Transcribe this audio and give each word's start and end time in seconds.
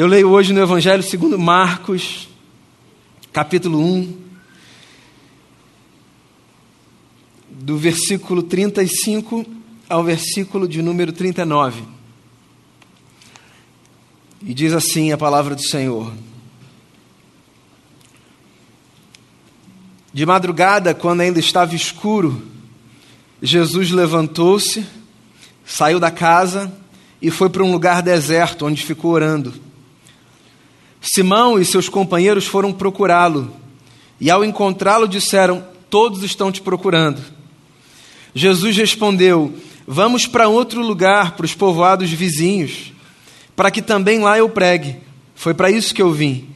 Eu 0.00 0.06
leio 0.06 0.30
hoje 0.30 0.54
no 0.54 0.62
Evangelho 0.62 1.02
segundo 1.02 1.38
Marcos, 1.38 2.26
capítulo 3.34 3.78
1, 3.78 4.16
do 7.50 7.76
versículo 7.76 8.42
35 8.42 9.44
ao 9.90 10.02
versículo 10.02 10.66
de 10.66 10.80
número 10.80 11.12
39. 11.12 11.82
E 14.42 14.54
diz 14.54 14.72
assim 14.72 15.12
a 15.12 15.18
palavra 15.18 15.54
do 15.54 15.62
Senhor: 15.62 16.10
De 20.14 20.24
madrugada, 20.24 20.94
quando 20.94 21.20
ainda 21.20 21.38
estava 21.38 21.74
escuro, 21.74 22.42
Jesus 23.42 23.90
levantou-se, 23.90 24.82
saiu 25.62 26.00
da 26.00 26.10
casa 26.10 26.72
e 27.20 27.30
foi 27.30 27.50
para 27.50 27.62
um 27.62 27.70
lugar 27.70 28.00
deserto, 28.00 28.64
onde 28.64 28.82
ficou 28.82 29.10
orando. 29.10 29.68
Simão 31.00 31.58
e 31.58 31.64
seus 31.64 31.88
companheiros 31.88 32.46
foram 32.46 32.72
procurá-lo, 32.72 33.50
e 34.20 34.30
ao 34.30 34.44
encontrá-lo 34.44 35.08
disseram: 35.08 35.64
Todos 35.88 36.22
estão 36.22 36.52
te 36.52 36.60
procurando. 36.60 37.20
Jesus 38.34 38.76
respondeu: 38.76 39.52
Vamos 39.86 40.26
para 40.26 40.48
outro 40.48 40.82
lugar, 40.82 41.36
para 41.36 41.46
os 41.46 41.54
povoados 41.54 42.10
vizinhos, 42.10 42.92
para 43.56 43.70
que 43.70 43.82
também 43.82 44.20
lá 44.20 44.38
eu 44.38 44.48
pregue. 44.48 44.98
Foi 45.34 45.54
para 45.54 45.70
isso 45.70 45.94
que 45.94 46.02
eu 46.02 46.12
vim. 46.12 46.48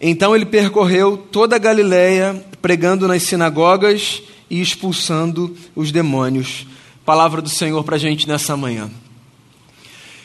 Então 0.00 0.34
ele 0.34 0.46
percorreu 0.46 1.16
toda 1.16 1.56
a 1.56 1.58
Galiléia, 1.58 2.44
pregando 2.60 3.06
nas 3.06 3.22
sinagogas 3.22 4.22
e 4.50 4.60
expulsando 4.60 5.56
os 5.74 5.92
demônios. 5.92 6.66
Palavra 7.04 7.40
do 7.40 7.48
Senhor 7.48 7.84
para 7.84 7.96
a 7.96 7.98
gente 7.98 8.26
nessa 8.26 8.56
manhã. 8.56 8.90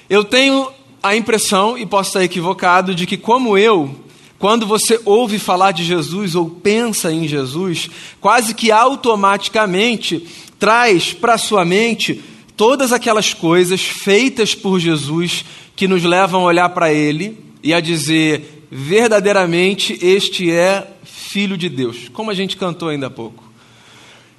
Eu 0.09 0.23
tenho 0.23 0.71
a 1.01 1.15
impressão, 1.15 1.77
e 1.77 1.85
posso 1.85 2.09
estar 2.09 2.23
equivocado, 2.23 2.93
de 2.93 3.05
que, 3.05 3.17
como 3.17 3.57
eu, 3.57 3.95
quando 4.37 4.65
você 4.65 4.99
ouve 5.05 5.37
falar 5.37 5.71
de 5.71 5.83
Jesus 5.83 6.35
ou 6.35 6.49
pensa 6.49 7.11
em 7.11 7.27
Jesus, 7.27 7.89
quase 8.19 8.55
que 8.55 8.71
automaticamente 8.71 10.25
traz 10.57 11.13
para 11.13 11.37
sua 11.37 11.63
mente 11.63 12.21
todas 12.57 12.91
aquelas 12.91 13.33
coisas 13.33 13.81
feitas 13.81 14.55
por 14.55 14.79
Jesus 14.79 15.45
que 15.75 15.87
nos 15.87 16.03
levam 16.03 16.41
a 16.41 16.45
olhar 16.45 16.69
para 16.69 16.93
Ele 16.93 17.37
e 17.63 17.73
a 17.73 17.79
dizer: 17.79 18.65
verdadeiramente 18.71 19.97
este 20.01 20.51
é 20.51 20.87
Filho 21.03 21.57
de 21.57 21.69
Deus, 21.69 22.09
como 22.11 22.31
a 22.31 22.33
gente 22.33 22.57
cantou 22.57 22.89
ainda 22.89 23.07
há 23.07 23.09
pouco. 23.11 23.50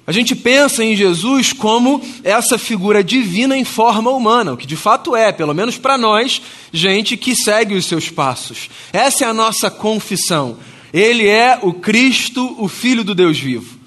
A 0.05 0.11
gente 0.11 0.35
pensa 0.35 0.83
em 0.83 0.95
Jesus 0.95 1.53
como 1.53 2.01
essa 2.23 2.57
figura 2.57 3.01
divina 3.01 3.57
em 3.57 3.63
forma 3.63 4.11
humana, 4.11 4.51
o 4.51 4.57
que 4.57 4.67
de 4.67 4.75
fato 4.75 5.15
é, 5.15 5.31
pelo 5.31 5.53
menos 5.53 5.77
para 5.77 5.97
nós, 5.97 6.41
gente 6.73 7.15
que 7.15 7.33
segue 7.35 7.75
os 7.75 7.85
seus 7.85 8.09
passos. 8.09 8.69
Essa 8.91 9.23
é 9.23 9.27
a 9.27 9.33
nossa 9.33 9.71
confissão. 9.71 10.57
Ele 10.93 11.27
é 11.27 11.57
o 11.61 11.73
Cristo, 11.73 12.55
o 12.59 12.67
Filho 12.67 13.03
do 13.03 13.15
Deus 13.15 13.39
vivo. 13.39 13.79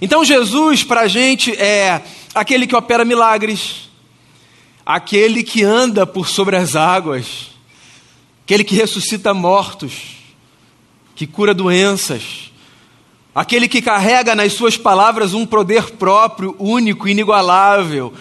Então, 0.00 0.24
Jesus 0.24 0.84
para 0.84 1.02
a 1.02 1.08
gente 1.08 1.52
é 1.52 2.02
aquele 2.34 2.66
que 2.66 2.76
opera 2.76 3.04
milagres, 3.04 3.90
aquele 4.84 5.42
que 5.42 5.62
anda 5.62 6.06
por 6.06 6.28
sobre 6.28 6.56
as 6.56 6.76
águas, 6.76 7.48
aquele 8.44 8.64
que 8.64 8.74
ressuscita 8.74 9.32
mortos, 9.32 9.92
que 11.14 11.26
cura 11.26 11.54
doenças, 11.54 12.51
aquele 13.34 13.68
que 13.68 13.80
carrega 13.80 14.34
nas 14.34 14.52
suas 14.52 14.76
palavras 14.76 15.34
um 15.34 15.46
poder 15.46 15.90
próprio, 15.92 16.54
único, 16.58 17.08
inigualável. 17.08 18.12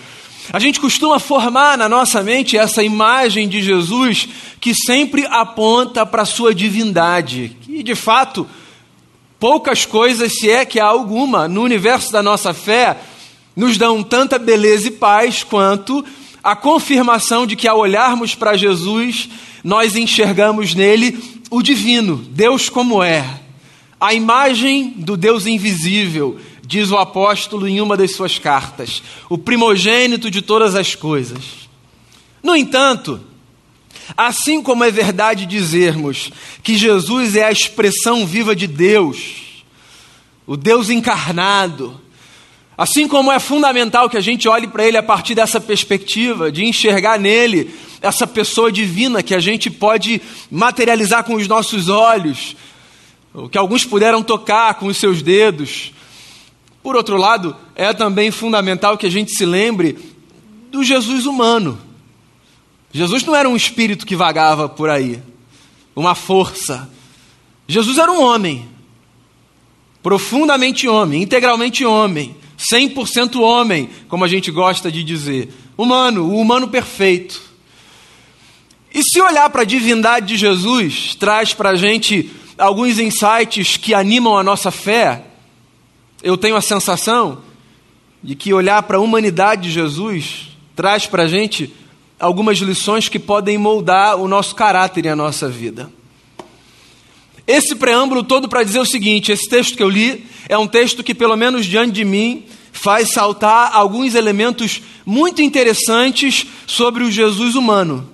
A 0.54 0.60
gente 0.60 0.80
costuma 0.80 1.20
formar 1.20 1.78
na 1.78 1.88
nossa 1.88 2.24
mente 2.24 2.58
essa 2.58 2.84
imagem 2.84 3.48
de 3.48 3.62
Jesus 3.62 4.28
que 4.60 4.74
sempre 4.74 5.26
aponta 5.28 6.06
para 6.06 6.24
a 6.24 6.26
sua 6.26 6.54
divindade, 6.54 7.56
e 7.68 7.82
de 7.82 7.96
fato, 7.96 8.48
poucas 9.40 9.86
coisas, 9.86 10.34
se 10.38 10.50
é 10.50 10.66
que 10.66 10.80
há 10.80 10.86
alguma, 10.86 11.48
no 11.48 11.62
universo 11.64 12.12
da 12.12 12.22
nossa 12.22 12.54
fé, 12.54 12.98
nos 13.56 13.78
dão 13.78 14.04
tanta 14.04 14.38
beleza 14.38 14.88
e 14.88 14.92
paz 14.92 15.44
quanto 15.44 16.04
a 16.44 16.56
confirmação 16.56 17.46
de 17.46 17.56
que 17.56 17.68
ao 17.68 17.80
olharmos 17.80 18.36
para 18.36 18.58
Jesus, 18.58 19.30
nós 19.64 19.96
enxergamos 19.96 20.74
nele 20.74 21.18
o 21.50 21.62
divino, 21.62 22.18
Deus 22.18 22.70
como 22.70 23.04
é. 23.04 23.26
A 24.02 24.16
imagem 24.16 24.96
do 24.98 25.16
Deus 25.16 25.46
invisível, 25.46 26.40
diz 26.66 26.90
o 26.90 26.98
apóstolo 26.98 27.68
em 27.68 27.80
uma 27.80 27.96
das 27.96 28.16
suas 28.16 28.40
cartas, 28.40 29.04
o 29.30 29.38
primogênito 29.38 30.32
de 30.32 30.42
todas 30.42 30.74
as 30.74 30.96
coisas. 30.96 31.70
No 32.42 32.56
entanto, 32.56 33.22
assim 34.18 34.64
como 34.64 34.84
é 34.84 34.90
verdade 34.90 35.46
dizermos 35.46 36.32
que 36.64 36.76
Jesus 36.76 37.36
é 37.36 37.44
a 37.44 37.52
expressão 37.52 38.26
viva 38.26 38.56
de 38.56 38.66
Deus, 38.66 39.64
o 40.48 40.58
Deus 40.58 40.90
encarnado, 40.90 42.02
Assim 42.78 43.08
como 43.08 43.32
é 43.32 43.40
fundamental 43.40 44.10
que 44.10 44.18
a 44.18 44.22
gente 44.22 44.48
olhe 44.48 44.66
para 44.66 44.84
ele 44.84 44.98
a 44.98 45.04
partir 45.04 45.36
dessa 45.36 45.62
perspectiva, 45.62 46.52
de 46.52 46.66
enxergar 46.66 47.20
nele 47.20 47.76
essa 48.02 48.26
pessoa 48.26 48.72
divina 48.72 49.22
que 49.22 49.36
a 49.36 49.40
gente 49.40 49.70
pode 49.70 50.20
materializar 50.50 51.24
com 51.24 51.36
os 51.36 51.48
nossos 51.48 51.90
olhos, 51.90 52.56
o 53.34 53.50
que 53.50 53.58
alguns 53.58 53.86
puderam 53.86 54.22
tocar 54.24 54.76
com 54.76 54.88
os 54.88 54.98
seus 54.98 55.22
dedos. 55.22 55.94
Por 56.84 56.96
outro 56.96 57.18
lado, 57.18 57.56
é 57.76 57.94
também 57.94 58.32
fundamental 58.32 58.98
que 58.98 59.06
a 59.06 59.12
gente 59.12 59.32
se 59.32 59.46
lembre 59.46 59.98
do 60.72 60.84
Jesus 60.84 61.26
humano. 61.26 61.80
Jesus 62.92 63.24
não 63.24 63.36
era 63.36 63.48
um 63.48 63.56
espírito 63.56 64.06
que 64.06 64.16
vagava 64.16 64.68
por 64.68 64.90
aí, 64.90 65.22
uma 65.96 66.16
força. 66.16 66.90
Jesus 67.68 67.98
era 67.98 68.12
um 68.12 68.22
homem, 68.22 68.68
profundamente 70.04 70.88
homem, 70.88 71.22
integralmente 71.22 71.86
homem 71.86 72.36
100% 72.62 73.42
homem, 73.42 73.90
como 74.08 74.24
a 74.24 74.28
gente 74.28 74.52
gosta 74.52 74.92
de 74.92 75.04
dizer. 75.04 75.50
Humano, 75.78 76.26
o 76.26 76.40
humano 76.40 76.68
perfeito. 76.68 77.42
E 78.94 79.04
se 79.04 79.20
olhar 79.22 79.50
para 79.50 79.62
a 79.62 79.66
divindade 79.66 80.28
de 80.28 80.38
Jesus, 80.38 81.16
traz 81.16 81.54
para 81.54 81.72
a 81.72 81.76
gente 81.76 82.30
alguns 82.62 83.00
insights 83.00 83.76
que 83.76 83.94
animam 83.94 84.38
a 84.38 84.44
nossa 84.44 84.70
fé, 84.70 85.24
eu 86.22 86.38
tenho 86.38 86.56
a 86.56 86.62
sensação 86.62 87.40
de 88.22 88.36
que 88.36 88.54
olhar 88.54 88.84
para 88.84 88.98
a 88.98 89.02
humanidade 89.02 89.64
de 89.64 89.72
Jesus 89.72 90.50
traz 90.76 91.08
para 91.08 91.24
a 91.24 91.28
gente 91.28 91.74
algumas 92.20 92.60
lições 92.60 93.10
que 93.10 93.18
podem 93.18 93.58
moldar 93.58 94.16
o 94.18 94.28
nosso 94.28 94.54
caráter 94.54 95.06
e 95.06 95.10
a 95.10 95.16
nossa 95.16 95.50
vida. 95.50 95.92
Esse 97.48 97.76
preâmbulo 97.76 98.24
todo 98.24 98.48
para 98.48 98.64
dizer 98.64 98.80
o 98.80 98.86
seguinte: 98.86 99.32
esse 99.32 99.50
texto 99.50 99.76
que 99.76 99.82
eu 99.82 99.90
li 99.90 100.24
é 100.48 100.56
um 100.56 100.68
texto 100.68 101.04
que, 101.04 101.16
pelo 101.16 101.36
menos 101.36 101.66
diante 101.66 101.94
de 101.94 102.06
mim, 102.06 102.46
faz 102.72 103.12
saltar 103.12 103.72
alguns 103.74 104.14
elementos 104.14 104.84
muito 105.04 105.42
interessantes 105.42 106.46
sobre 106.68 107.04
o 107.04 107.12
Jesus 107.12 107.56
humano, 107.56 108.08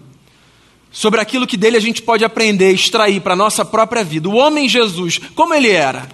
sobre 0.98 1.22
aquilo 1.22 1.46
que 1.46 1.56
dele 1.56 1.78
a 1.78 1.80
gente 1.80 2.02
pode 2.02 2.26
aprender, 2.26 2.72
extrair 2.72 3.22
para 3.22 3.34
a 3.34 3.36
nossa 3.36 3.64
própria 3.64 4.04
vida. 4.04 4.28
O 4.28 4.36
homem 4.36 4.68
Jesus, 4.68 5.20
como 5.36 5.54
ele 5.54 5.70
era? 5.70 6.10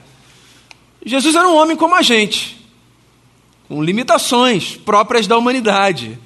Jesus 1.05 1.35
era 1.35 1.47
um 1.47 1.55
homem 1.55 1.77
como 1.77 1.95
a 1.95 2.01
gente, 2.01 2.57
com 3.69 3.81
limitações 3.81 4.75
próprias 4.75 5.25
da 5.25 5.37
humanidade, 5.37 6.19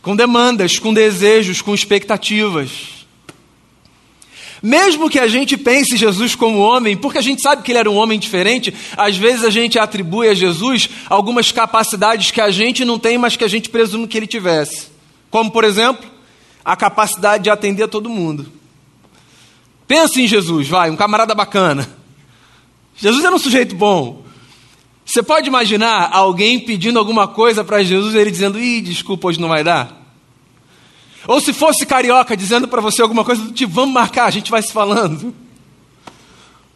com 0.00 0.16
demandas, 0.16 0.78
com 0.78 0.94
desejos, 0.94 1.60
com 1.60 1.74
expectativas. 1.74 3.04
Mesmo 4.62 5.10
que 5.10 5.18
a 5.18 5.28
gente 5.28 5.54
pense 5.58 5.94
Jesus 5.94 6.34
como 6.34 6.58
homem, 6.58 6.96
porque 6.96 7.18
a 7.18 7.22
gente 7.22 7.42
sabe 7.42 7.62
que 7.62 7.70
ele 7.70 7.80
era 7.80 7.90
um 7.90 7.96
homem 7.96 8.18
diferente, 8.18 8.72
às 8.96 9.18
vezes 9.18 9.44
a 9.44 9.50
gente 9.50 9.78
atribui 9.78 10.26
a 10.26 10.34
Jesus 10.34 10.88
algumas 11.06 11.52
capacidades 11.52 12.30
que 12.30 12.40
a 12.40 12.50
gente 12.50 12.82
não 12.82 12.98
tem, 12.98 13.18
mas 13.18 13.36
que 13.36 13.44
a 13.44 13.48
gente 13.48 13.68
presume 13.68 14.08
que 14.08 14.16
ele 14.16 14.26
tivesse. 14.26 14.86
Como, 15.30 15.50
por 15.50 15.64
exemplo, 15.64 16.11
a 16.64 16.76
capacidade 16.76 17.44
de 17.44 17.50
atender 17.50 17.84
a 17.84 17.88
todo 17.88 18.08
mundo. 18.08 18.50
Pense 19.86 20.22
em 20.22 20.28
Jesus, 20.28 20.68
vai, 20.68 20.90
um 20.90 20.96
camarada 20.96 21.34
bacana. 21.34 21.88
Jesus 22.96 23.24
era 23.24 23.34
um 23.34 23.38
sujeito 23.38 23.74
bom. 23.74 24.22
Você 25.04 25.22
pode 25.22 25.48
imaginar 25.48 26.10
alguém 26.12 26.60
pedindo 26.60 26.98
alguma 26.98 27.26
coisa 27.26 27.64
para 27.64 27.82
Jesus 27.82 28.14
e 28.14 28.18
ele 28.18 28.30
dizendo: 28.30 28.58
Ih, 28.58 28.80
desculpa, 28.80 29.28
hoje 29.28 29.40
não 29.40 29.48
vai 29.48 29.64
dar? 29.64 30.00
Ou 31.26 31.40
se 31.40 31.52
fosse 31.52 31.86
carioca 31.86 32.36
dizendo 32.36 32.66
para 32.66 32.80
você 32.80 33.02
alguma 33.02 33.24
coisa 33.24 33.42
do 33.42 33.52
tipo, 33.52 33.72
vamos 33.72 33.94
marcar, 33.94 34.26
a 34.26 34.30
gente 34.30 34.50
vai 34.50 34.62
se 34.62 34.72
falando. 34.72 35.34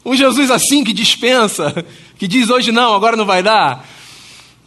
Um 0.04 0.14
Jesus 0.14 0.50
assim 0.50 0.84
que 0.84 0.92
dispensa, 0.92 1.84
que 2.16 2.28
diz 2.28 2.48
hoje 2.48 2.70
não, 2.70 2.94
agora 2.94 3.16
não 3.16 3.24
vai 3.24 3.42
dar. 3.42 3.84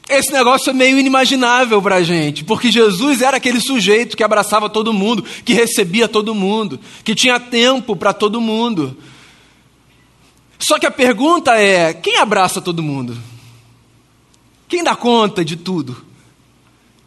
Esse 0.10 0.34
negócio 0.34 0.72
é 0.72 0.74
meio 0.74 0.98
inimaginável 0.98 1.80
para 1.80 1.98
a 1.98 2.04
gente, 2.04 2.44
porque 2.44 2.72
Jesus 2.72 3.22
era 3.22 3.38
aquele 3.38 3.62
sujeito 3.62 4.18
que 4.18 4.24
abraçava 4.24 4.68
todo 4.68 4.92
mundo, 4.92 5.22
que 5.22 5.54
recebia 5.54 6.08
todo 6.08 6.34
mundo, 6.34 6.80
que 7.04 7.14
tinha 7.14 7.40
tempo 7.40 7.96
para 7.96 8.12
todo 8.12 8.42
mundo. 8.42 8.98
Só 10.58 10.80
que 10.80 10.88
a 10.88 10.92
pergunta 10.92 11.56
é: 11.56 11.94
quem 11.94 12.18
abraça 12.18 12.60
todo 12.60 12.82
mundo? 12.82 13.16
Quem 14.68 14.84
dá 14.84 14.96
conta 14.96 15.46
de 15.46 15.56
tudo? 15.56 16.04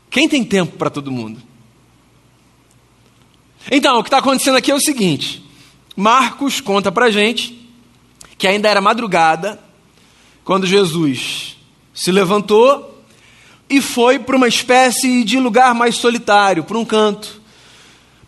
Quem 0.08 0.28
tem 0.28 0.44
tempo 0.44 0.76
para 0.76 0.88
todo 0.88 1.10
mundo? 1.10 1.42
Então, 3.68 3.98
o 3.98 4.02
que 4.04 4.08
está 4.08 4.18
acontecendo 4.18 4.58
aqui 4.58 4.70
é 4.70 4.74
o 4.76 4.80
seguinte: 4.80 5.44
Marcos 5.96 6.60
conta 6.60 6.92
para 6.92 7.10
gente 7.10 7.68
que 8.38 8.46
ainda 8.46 8.68
era 8.68 8.80
madrugada 8.80 9.60
quando 10.44 10.68
Jesus 10.68 11.56
se 11.92 12.12
levantou 12.12 12.91
e 13.72 13.80
foi 13.80 14.18
para 14.18 14.36
uma 14.36 14.46
espécie 14.46 15.24
de 15.24 15.40
lugar 15.40 15.74
mais 15.74 15.96
solitário, 15.96 16.62
para 16.62 16.76
um 16.76 16.84
canto, 16.84 17.40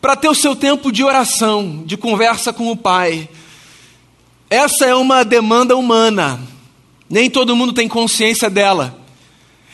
para 0.00 0.16
ter 0.16 0.28
o 0.28 0.34
seu 0.34 0.56
tempo 0.56 0.90
de 0.90 1.04
oração, 1.04 1.82
de 1.84 1.98
conversa 1.98 2.50
com 2.50 2.70
o 2.70 2.76
Pai. 2.76 3.28
Essa 4.48 4.86
é 4.86 4.94
uma 4.94 5.22
demanda 5.22 5.76
humana, 5.76 6.40
nem 7.10 7.28
todo 7.28 7.54
mundo 7.54 7.74
tem 7.74 7.86
consciência 7.86 8.48
dela. 8.48 8.98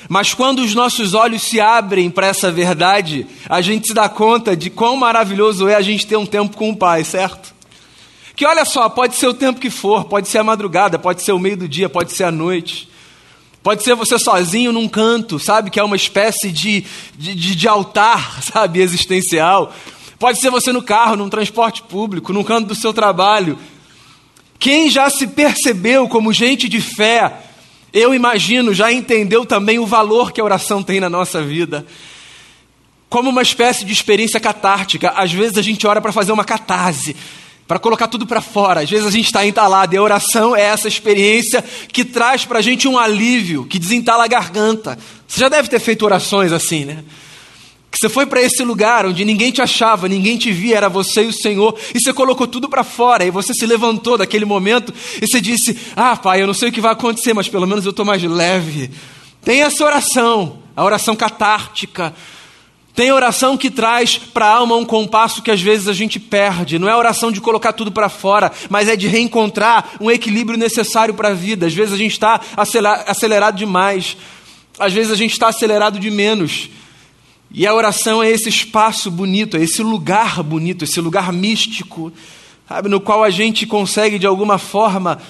Mas 0.09 0.35
quando 0.35 0.59
os 0.59 0.75
nossos 0.75 1.15
olhos 1.15 1.43
se 1.43 1.61
abrem 1.61 2.11
para 2.11 2.27
essa 2.27 2.51
verdade, 2.51 3.25
a 3.49 3.61
gente 3.61 3.87
se 3.87 3.95
dá 3.95 4.09
conta 4.09 4.57
de 4.57 4.71
quão 4.71 4.97
maravilhoso 4.97 5.69
é 5.69 5.77
a 5.77 5.81
gente 5.81 6.05
ter 6.05 6.17
um 6.17 6.27
tempo 6.27 6.57
com 6.57 6.71
o 6.71 6.77
Pai, 6.77 7.05
certo? 7.05 7.55
Que 8.35 8.45
olha 8.45 8.65
só, 8.65 8.89
pode 8.89 9.15
ser 9.15 9.29
o 9.29 9.35
tempo 9.35 9.61
que 9.61 9.71
for, 9.71 10.05
pode 10.07 10.27
ser 10.29 10.39
a 10.39 10.45
madrugada, 10.45 10.99
pode 10.99 11.23
ser 11.23 11.31
o 11.31 11.39
meio 11.39 11.59
do 11.59 11.69
dia, 11.69 11.89
pode 11.89 12.13
ser 12.13 12.25
a 12.25 12.33
noite. 12.33 12.91
Pode 13.63 13.83
ser 13.83 13.95
você 13.95 14.19
sozinho 14.19 14.73
num 14.73 14.89
canto, 14.89 15.39
sabe? 15.39 15.71
Que 15.71 15.79
é 15.79 15.85
uma 15.85 15.97
espécie 15.97 16.51
de, 16.51 16.85
de, 17.17 17.35
de, 17.35 17.69
altar, 17.69 18.41
sabe? 18.43 18.81
Existencial. 18.81 19.75
Pode 20.19 20.41
ser 20.41 20.51
você 20.51 20.73
no 20.73 20.83
carro, 20.83 21.17
num 21.17 21.29
transporte 21.29 21.83
público, 21.83 22.33
num 22.33 22.45
canto 22.45 22.69
do 22.69 22.75
seu 22.75 22.93
trabalho. 22.93 23.59
Quem 24.59 24.91
já 24.91 25.09
se 25.11 25.27
percebeu 25.27 26.09
como 26.09 26.33
gente 26.33 26.69
de 26.69 26.81
fé, 26.81 27.33
eu 27.93 28.15
imagino, 28.15 28.75
já 28.75 28.93
entendeu 28.93 29.45
também 29.45 29.79
o 29.79 29.87
valor 29.87 30.33
que 30.33 30.41
a 30.41 30.45
oração 30.45 30.83
tem 30.83 31.01
na 31.01 31.09
nossa 31.09 31.43
vida. 31.43 31.87
Como 33.09 33.31
uma 33.31 33.43
espécie 33.43 33.85
de 33.85 33.93
experiência 33.93 34.39
catártica. 34.39 35.11
Às 35.11 35.33
vezes 35.33 35.59
a 35.59 35.63
gente 35.63 35.87
ora 35.87 36.01
para 36.01 36.13
fazer 36.13 36.33
uma 36.33 36.45
catarse 36.45 37.17
para 37.71 37.79
colocar 37.79 38.09
tudo 38.09 38.27
para 38.27 38.41
fora. 38.41 38.81
Às 38.81 38.91
vezes 38.91 39.07
a 39.07 39.13
gente 39.13 39.27
está 39.27 39.47
entalado 39.47 39.95
e 39.95 39.97
a 39.97 40.03
oração 40.03 40.57
é 40.57 40.63
essa 40.63 40.89
experiência 40.89 41.65
que 41.93 42.05
traz 42.05 42.45
para 42.45 42.59
a 42.59 42.63
gente 42.63 42.89
um 42.89 42.99
alívio, 42.99 43.65
que 43.65 43.79
desentala 43.79 44.25
a 44.25 44.27
garganta. 44.27 44.99
Você 45.25 45.39
já 45.39 45.49
deve 45.49 45.69
ter 45.69 45.79
feito 45.79 46.05
orações 46.05 46.51
assim, 46.51 46.85
né? 46.85 47.05
Que 47.89 47.97
você 47.97 48.09
foi 48.09 48.27
para 48.27 48.43
esse 48.43 48.65
lugar 48.65 49.07
onde 49.07 49.25
ninguém 49.25 49.53
te 49.53 49.63
achava, 49.63 50.09
ninguém 50.09 50.37
te 50.37 50.51
via, 50.51 50.79
era 50.79 50.89
você 50.89 51.23
e 51.23 51.27
o 51.29 51.33
Senhor, 51.33 51.79
e 51.95 52.01
você 52.01 52.13
colocou 52.13 52.49
tudo 52.49 52.69
para 52.69 52.83
fora, 52.83 53.25
e 53.25 53.31
você 53.31 53.55
se 53.55 53.65
levantou 53.65 54.19
daquele 54.19 54.45
momento 54.45 54.93
e 55.23 55.29
você 55.29 55.41
disse: 55.41 55.79
Ah, 55.95 56.17
pai, 56.17 56.43
eu 56.43 56.49
não 56.49 56.55
sei 56.55 56.71
o 56.71 56.73
que 56.73 56.81
vai 56.81 56.91
acontecer, 56.91 57.33
mas 57.35 57.49
pelo 57.49 57.69
menos 57.69 57.85
eu 57.85 57.91
estou 57.91 58.05
mais 58.05 58.21
leve. 58.21 58.91
Tem 59.45 59.63
essa 59.63 59.85
oração, 59.85 60.59
a 60.75 60.85
oração 60.85 61.15
catártica, 61.15 62.13
tem 62.95 63.13
oração 63.13 63.57
que 63.57 63.71
traz 63.71 64.19
para 64.19 64.47
a 64.47 64.55
alma 64.57 64.77
um 64.77 64.85
compasso 64.85 65.43
que 65.43 65.51
às 65.51 65.61
vezes 65.61 65.89
a 65.89 65.93
gente 65.93 66.19
perde. 66.19 66.79
Não 66.79 66.89
é 66.89 66.97
oração 66.97 67.31
de 67.31 67.41
colocar 67.41 67.73
tudo 67.73 67.93
para 67.93 68.09
fora, 68.09 68.51
mas 68.69 68.89
é 68.89 68.97
de 68.97 69.07
reencontrar 69.07 69.93
um 70.01 70.11
equilíbrio 70.11 70.59
necessário 70.59 71.15
para 71.15 71.29
a 71.29 71.35
vida. 71.35 71.67
Às 71.67 71.75
vezes 71.75 71.95
a 71.95 71.97
gente 71.97 72.13
está 72.13 72.41
acelerado 73.07 73.57
demais, 73.57 74.17
às 74.79 74.93
vezes 74.93 75.13
a 75.13 75.17
gente 75.17 75.33
está 75.33 75.49
acelerado 75.49 75.99
de 75.99 76.11
menos. 76.11 76.69
E 77.53 77.67
a 77.67 77.75
oração 77.75 78.23
é 78.23 78.31
esse 78.31 78.49
espaço 78.49 79.11
bonito, 79.11 79.57
é 79.57 79.63
esse 79.63 79.83
lugar 79.83 80.43
bonito, 80.43 80.85
esse 80.85 81.01
lugar 81.01 81.33
místico, 81.33 82.13
sabe, 82.69 82.89
no 82.89 83.01
qual 83.01 83.25
a 83.25 83.31
gente 83.31 83.67
consegue 83.67 84.19
de 84.19 84.27
alguma 84.27 84.57
forma 84.57 85.21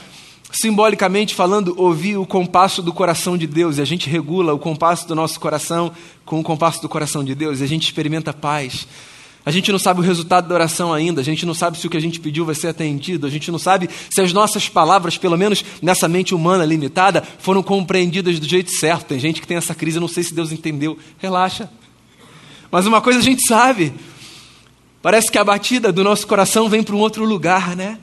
simbolicamente 0.52 1.34
falando, 1.34 1.74
ouvir 1.76 2.16
o 2.16 2.26
compasso 2.26 2.82
do 2.82 2.92
coração 2.92 3.36
de 3.36 3.46
Deus, 3.46 3.78
e 3.78 3.82
a 3.82 3.84
gente 3.84 4.08
regula 4.08 4.52
o 4.52 4.58
compasso 4.58 5.06
do 5.06 5.14
nosso 5.14 5.38
coração 5.38 5.92
com 6.24 6.40
o 6.40 6.42
compasso 6.42 6.82
do 6.82 6.88
coração 6.88 7.24
de 7.24 7.34
Deus, 7.34 7.60
e 7.60 7.64
a 7.64 7.66
gente 7.66 7.84
experimenta 7.84 8.32
paz. 8.32 8.86
A 9.44 9.50
gente 9.50 9.72
não 9.72 9.78
sabe 9.78 10.00
o 10.00 10.02
resultado 10.02 10.48
da 10.48 10.54
oração 10.54 10.92
ainda, 10.92 11.22
a 11.22 11.24
gente 11.24 11.46
não 11.46 11.54
sabe 11.54 11.78
se 11.78 11.86
o 11.86 11.90
que 11.90 11.96
a 11.96 12.00
gente 12.00 12.20
pediu 12.20 12.44
vai 12.44 12.54
ser 12.54 12.68
atendido, 12.68 13.26
a 13.26 13.30
gente 13.30 13.50
não 13.50 13.58
sabe 13.58 13.88
se 14.10 14.20
as 14.20 14.32
nossas 14.32 14.68
palavras, 14.68 15.16
pelo 15.16 15.36
menos 15.36 15.64
nessa 15.80 16.06
mente 16.06 16.34
humana 16.34 16.64
limitada, 16.64 17.22
foram 17.38 17.62
compreendidas 17.62 18.38
do 18.38 18.46
jeito 18.46 18.70
certo. 18.70 19.06
Tem 19.08 19.18
gente 19.18 19.40
que 19.40 19.46
tem 19.46 19.56
essa 19.56 19.74
crise, 19.74 19.96
eu 19.96 20.02
não 20.02 20.08
sei 20.08 20.24
se 20.24 20.34
Deus 20.34 20.52
entendeu. 20.52 20.98
Relaxa. 21.18 21.70
Mas 22.70 22.86
uma 22.86 23.00
coisa 23.00 23.18
a 23.18 23.22
gente 23.22 23.42
sabe, 23.46 23.94
parece 25.00 25.30
que 25.32 25.38
a 25.38 25.44
batida 25.44 25.90
do 25.90 26.04
nosso 26.04 26.26
coração 26.26 26.68
vem 26.68 26.82
para 26.82 26.94
um 26.94 26.98
outro 26.98 27.24
lugar, 27.24 27.74
né? 27.74 27.98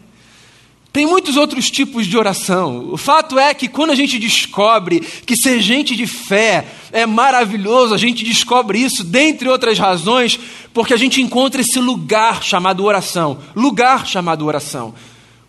Tem 0.98 1.06
muitos 1.06 1.38
outros 1.38 1.70
tipos 1.70 2.08
de 2.08 2.18
oração. 2.18 2.90
O 2.92 2.98
fato 2.98 3.38
é 3.38 3.54
que 3.54 3.68
quando 3.68 3.92
a 3.92 3.96
gente 3.96 4.18
descobre 4.18 5.00
que 5.00 5.38
ser 5.38 5.62
gente 5.62 5.96
de 5.96 6.08
fé 6.08 6.66
é 6.92 7.06
maravilhoso, 7.06 7.94
a 7.94 8.00
gente 8.00 8.24
descobre 8.24 8.80
isso, 8.80 9.04
dentre 9.04 9.48
outras 9.48 9.78
razões, 9.78 10.40
porque 10.74 10.96
a 10.96 10.98
gente 10.98 11.22
encontra 11.22 11.62
esse 11.62 11.80
lugar 11.80 12.42
chamado 12.42 12.84
oração. 12.84 13.38
Lugar 13.56 14.08
chamado 14.08 14.44
oração. 14.44 14.96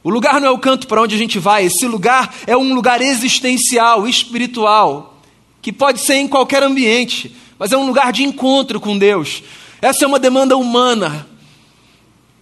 O 0.04 0.10
lugar 0.10 0.38
não 0.38 0.48
é 0.48 0.50
o 0.50 0.58
canto 0.58 0.86
para 0.86 1.00
onde 1.00 1.14
a 1.14 1.18
gente 1.18 1.38
vai, 1.38 1.64
esse 1.64 1.86
lugar 1.86 2.34
é 2.46 2.54
um 2.54 2.74
lugar 2.74 3.00
existencial, 3.00 4.06
espiritual, 4.06 5.18
que 5.62 5.72
pode 5.72 6.02
ser 6.02 6.16
em 6.16 6.28
qualquer 6.28 6.62
ambiente, 6.62 7.34
mas 7.58 7.72
é 7.72 7.76
um 7.78 7.86
lugar 7.86 8.12
de 8.12 8.22
encontro 8.22 8.78
com 8.78 8.98
Deus. 8.98 9.42
Essa 9.80 10.04
é 10.04 10.06
uma 10.06 10.18
demanda 10.18 10.58
humana. 10.58 11.26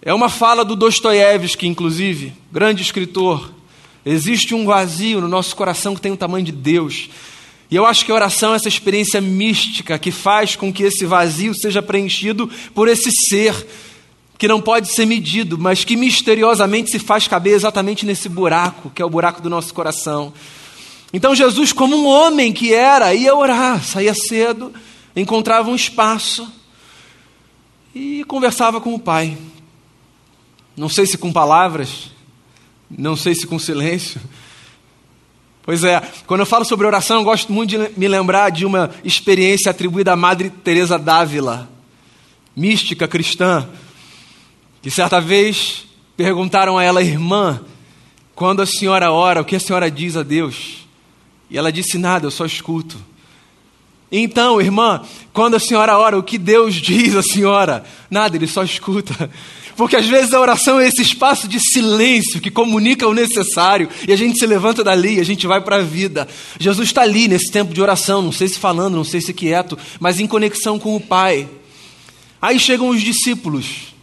É 0.01 0.13
uma 0.13 0.29
fala 0.29 0.63
do 0.63 0.75
Dostoiévski, 0.75 1.67
inclusive, 1.67 2.33
grande 2.51 2.81
escritor. 2.81 3.51
Existe 4.05 4.53
um 4.53 4.65
vazio 4.65 5.19
no 5.19 5.27
nosso 5.27 5.55
coração 5.55 5.95
que 5.95 6.01
tem 6.01 6.11
o 6.11 6.17
tamanho 6.17 6.45
de 6.45 6.51
Deus. 6.51 7.09
E 7.69 7.75
eu 7.75 7.85
acho 7.85 8.05
que 8.05 8.11
a 8.11 8.15
oração 8.15 8.53
é 8.53 8.55
essa 8.55 8.69
experiência 8.69 9.19
mística 9.19 9.99
que 9.99 10.11
faz 10.11 10.55
com 10.55 10.71
que 10.71 10.83
esse 10.83 11.05
vazio 11.05 11.53
seja 11.53 11.81
preenchido 11.81 12.49
por 12.73 12.87
esse 12.87 13.11
ser 13.11 13.53
que 14.37 14.47
não 14.47 14.61
pode 14.61 14.93
ser 14.93 15.05
medido, 15.05 15.57
mas 15.57 15.83
que 15.83 15.95
misteriosamente 15.95 16.91
se 16.91 16.99
faz 16.99 17.27
caber 17.27 17.53
exatamente 17.53 18.05
nesse 18.05 18.29
buraco, 18.29 18.91
que 18.91 19.01
é 19.01 19.05
o 19.05 19.09
buraco 19.09 19.41
do 19.41 19.49
nosso 19.49 19.73
coração. 19.73 20.31
Então 21.11 21.33
Jesus, 21.33 21.73
como 21.73 21.97
um 21.97 22.05
homem 22.05 22.53
que 22.53 22.73
era, 22.73 23.13
ia 23.15 23.35
orar, 23.35 23.83
saía 23.83 24.13
cedo, 24.13 24.71
encontrava 25.15 25.69
um 25.69 25.75
espaço 25.75 26.47
e 27.95 28.23
conversava 28.25 28.79
com 28.79 28.93
o 28.93 28.99
Pai. 28.99 29.35
Não 30.77 30.87
sei 30.87 31.07
se 31.07 31.17
com 31.17 31.33
palavras, 31.33 32.11
não 32.87 33.15
sei 33.15 33.33
se 33.33 33.47
com 33.47 33.57
silêncio. 33.57 34.21
Pois 35.63 35.83
é, 35.83 35.99
quando 36.27 36.41
eu 36.41 36.45
falo 36.45 36.63
sobre 36.63 36.85
oração, 36.85 37.17
eu 37.17 37.23
gosto 37.23 37.51
muito 37.51 37.71
de 37.71 37.99
me 37.99 38.07
lembrar 38.07 38.51
de 38.51 38.63
uma 38.63 38.91
experiência 39.03 39.71
atribuída 39.71 40.13
à 40.13 40.15
Madre 40.15 40.51
Teresa 40.51 40.99
d'Ávila, 40.99 41.67
mística 42.55 43.07
cristã, 43.07 43.67
que 44.81 44.91
certa 44.91 45.19
vez 45.19 45.85
perguntaram 46.15 46.77
a 46.77 46.83
ela, 46.83 47.01
irmã, 47.01 47.59
quando 48.35 48.61
a 48.61 48.65
senhora 48.65 49.11
ora, 49.11 49.41
o 49.41 49.45
que 49.45 49.55
a 49.55 49.59
senhora 49.59 49.89
diz 49.89 50.15
a 50.15 50.21
Deus? 50.21 50.87
E 51.49 51.57
ela 51.57 51.71
disse 51.71 51.97
nada, 51.97 52.27
eu 52.27 52.31
só 52.31 52.45
escuto. 52.45 52.97
Então, 54.11 54.61
irmã, 54.61 55.01
quando 55.33 55.55
a 55.55 55.59
senhora 55.59 55.97
ora, 55.97 56.17
o 56.17 56.23
que 56.23 56.37
Deus 56.37 56.75
diz 56.75 57.15
à 57.15 57.21
senhora? 57.21 57.83
Nada, 58.09 58.37
ele 58.37 58.47
só 58.47 58.63
escuta. 58.63 59.29
Porque 59.75 59.95
às 59.95 60.07
vezes 60.07 60.33
a 60.33 60.39
oração 60.39 60.79
é 60.79 60.87
esse 60.87 61.03
espaço 61.03 61.47
de 61.47 61.59
silêncio 61.59 62.41
que 62.41 62.49
comunica 62.49 63.07
o 63.07 63.13
necessário 63.13 63.87
e 64.07 64.11
a 64.11 64.15
gente 64.15 64.39
se 64.39 64.45
levanta 64.47 64.83
dali 64.83 65.17
e 65.17 65.19
a 65.19 65.23
gente 65.23 65.45
vai 65.45 65.61
para 65.61 65.75
a 65.75 65.81
vida. 65.83 66.27
Jesus 66.59 66.87
está 66.89 67.03
ali 67.03 67.27
nesse 67.27 67.51
tempo 67.51 67.71
de 67.71 67.79
oração, 67.79 68.23
não 68.23 68.31
sei 68.31 68.47
se 68.47 68.57
falando, 68.57 68.95
não 68.95 69.03
sei 69.03 69.21
se 69.21 69.33
quieto, 69.33 69.77
mas 69.99 70.19
em 70.19 70.25
conexão 70.25 70.79
com 70.79 70.95
o 70.95 70.99
Pai. 70.99 71.47
Aí 72.41 72.59
chegam 72.59 72.89
os 72.89 73.03
discípulos. 73.03 73.93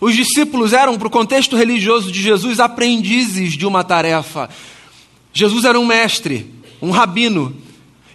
Os 0.00 0.14
discípulos 0.14 0.72
eram, 0.72 0.98
para 0.98 1.06
o 1.06 1.10
contexto 1.10 1.56
religioso 1.56 2.10
de 2.10 2.20
Jesus, 2.20 2.58
aprendizes 2.58 3.56
de 3.56 3.64
uma 3.64 3.84
tarefa. 3.84 4.50
Jesus 5.32 5.64
era 5.64 5.78
um 5.78 5.86
mestre, 5.86 6.52
um 6.82 6.90
rabino, 6.90 7.56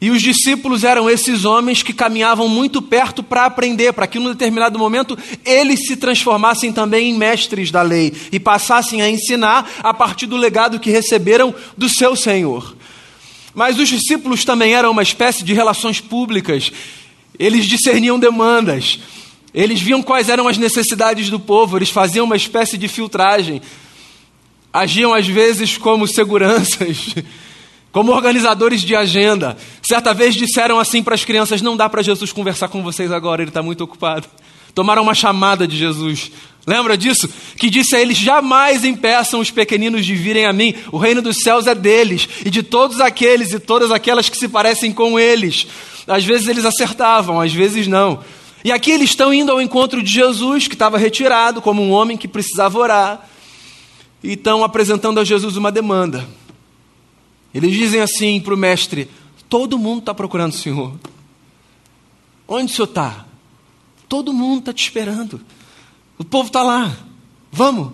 e 0.01 0.09
os 0.09 0.19
discípulos 0.19 0.83
eram 0.83 1.07
esses 1.07 1.45
homens 1.45 1.83
que 1.83 1.93
caminhavam 1.93 2.49
muito 2.49 2.81
perto 2.81 3.21
para 3.21 3.45
aprender, 3.45 3.93
para 3.93 4.07
que 4.07 4.17
num 4.17 4.31
determinado 4.31 4.79
momento 4.79 5.15
eles 5.45 5.85
se 5.85 5.95
transformassem 5.95 6.73
também 6.73 7.11
em 7.11 7.17
mestres 7.17 7.69
da 7.69 7.83
lei 7.83 8.11
e 8.31 8.39
passassem 8.39 9.03
a 9.03 9.09
ensinar 9.09 9.69
a 9.83 9.93
partir 9.93 10.25
do 10.25 10.35
legado 10.35 10.79
que 10.79 10.89
receberam 10.89 11.53
do 11.77 11.87
seu 11.87 12.15
Senhor. 12.15 12.75
Mas 13.53 13.77
os 13.77 13.87
discípulos 13.87 14.43
também 14.43 14.73
eram 14.73 14.89
uma 14.89 15.03
espécie 15.03 15.43
de 15.43 15.53
relações 15.53 16.01
públicas, 16.01 16.71
eles 17.37 17.67
discerniam 17.67 18.17
demandas, 18.17 18.99
eles 19.53 19.79
viam 19.79 20.01
quais 20.01 20.29
eram 20.29 20.47
as 20.47 20.57
necessidades 20.57 21.29
do 21.29 21.39
povo, 21.39 21.77
eles 21.77 21.91
faziam 21.91 22.25
uma 22.25 22.35
espécie 22.35 22.75
de 22.75 22.87
filtragem, 22.87 23.61
agiam 24.73 25.13
às 25.13 25.27
vezes 25.27 25.77
como 25.77 26.07
seguranças 26.07 27.13
como 27.91 28.13
organizadores 28.13 28.81
de 28.81 28.95
agenda, 28.95 29.57
certa 29.83 30.13
vez 30.13 30.35
disseram 30.35 30.79
assim 30.79 31.03
para 31.03 31.15
as 31.15 31.25
crianças: 31.25 31.61
Não 31.61 31.75
dá 31.75 31.89
para 31.89 32.01
Jesus 32.01 32.31
conversar 32.31 32.69
com 32.69 32.81
vocês 32.81 33.11
agora, 33.11 33.41
ele 33.41 33.49
está 33.49 33.61
muito 33.61 33.83
ocupado. 33.83 34.27
Tomaram 34.73 35.01
uma 35.03 35.13
chamada 35.13 35.67
de 35.67 35.77
Jesus. 35.77 36.31
Lembra 36.65 36.97
disso? 36.97 37.27
Que 37.57 37.69
disse 37.69 37.95
a 37.95 38.01
eles: 38.01 38.17
Jamais 38.17 38.85
impeçam 38.85 39.39
os 39.39 39.51
pequeninos 39.51 40.05
de 40.05 40.15
virem 40.15 40.45
a 40.45 40.53
mim, 40.53 40.73
o 40.91 40.97
reino 40.97 41.21
dos 41.21 41.39
céus 41.39 41.67
é 41.67 41.75
deles, 41.75 42.29
e 42.45 42.49
de 42.49 42.63
todos 42.63 43.01
aqueles 43.01 43.51
e 43.51 43.59
todas 43.59 43.91
aquelas 43.91 44.29
que 44.29 44.37
se 44.37 44.47
parecem 44.47 44.93
com 44.93 45.19
eles. 45.19 45.67
Às 46.07 46.23
vezes 46.23 46.47
eles 46.47 46.65
acertavam, 46.65 47.41
às 47.41 47.53
vezes 47.53 47.87
não. 47.87 48.19
E 48.63 48.71
aqui 48.71 48.91
eles 48.91 49.09
estão 49.09 49.33
indo 49.33 49.51
ao 49.51 49.61
encontro 49.61 50.01
de 50.03 50.11
Jesus, 50.11 50.67
que 50.67 50.75
estava 50.75 50.97
retirado 50.97 51.61
como 51.61 51.81
um 51.81 51.91
homem 51.91 52.15
que 52.15 52.27
precisava 52.27 52.77
orar, 52.77 53.27
e 54.23 54.33
estão 54.33 54.63
apresentando 54.63 55.19
a 55.19 55.23
Jesus 55.23 55.57
uma 55.57 55.71
demanda. 55.71 56.27
Eles 57.53 57.73
dizem 57.73 58.01
assim 58.01 58.39
para 58.39 58.53
o 58.53 58.57
mestre: 58.57 59.09
Todo 59.49 59.77
mundo 59.77 59.99
está 59.99 60.13
procurando 60.13 60.53
o 60.53 60.57
Senhor. 60.57 60.93
Onde 62.47 62.71
o 62.71 62.75
Senhor 62.75 62.87
está? 62.87 63.25
Todo 64.07 64.33
mundo 64.33 64.59
está 64.59 64.73
te 64.73 64.83
esperando. 64.83 65.41
O 66.17 66.23
povo 66.23 66.47
está 66.47 66.63
lá. 66.63 66.95
Vamos. 67.51 67.93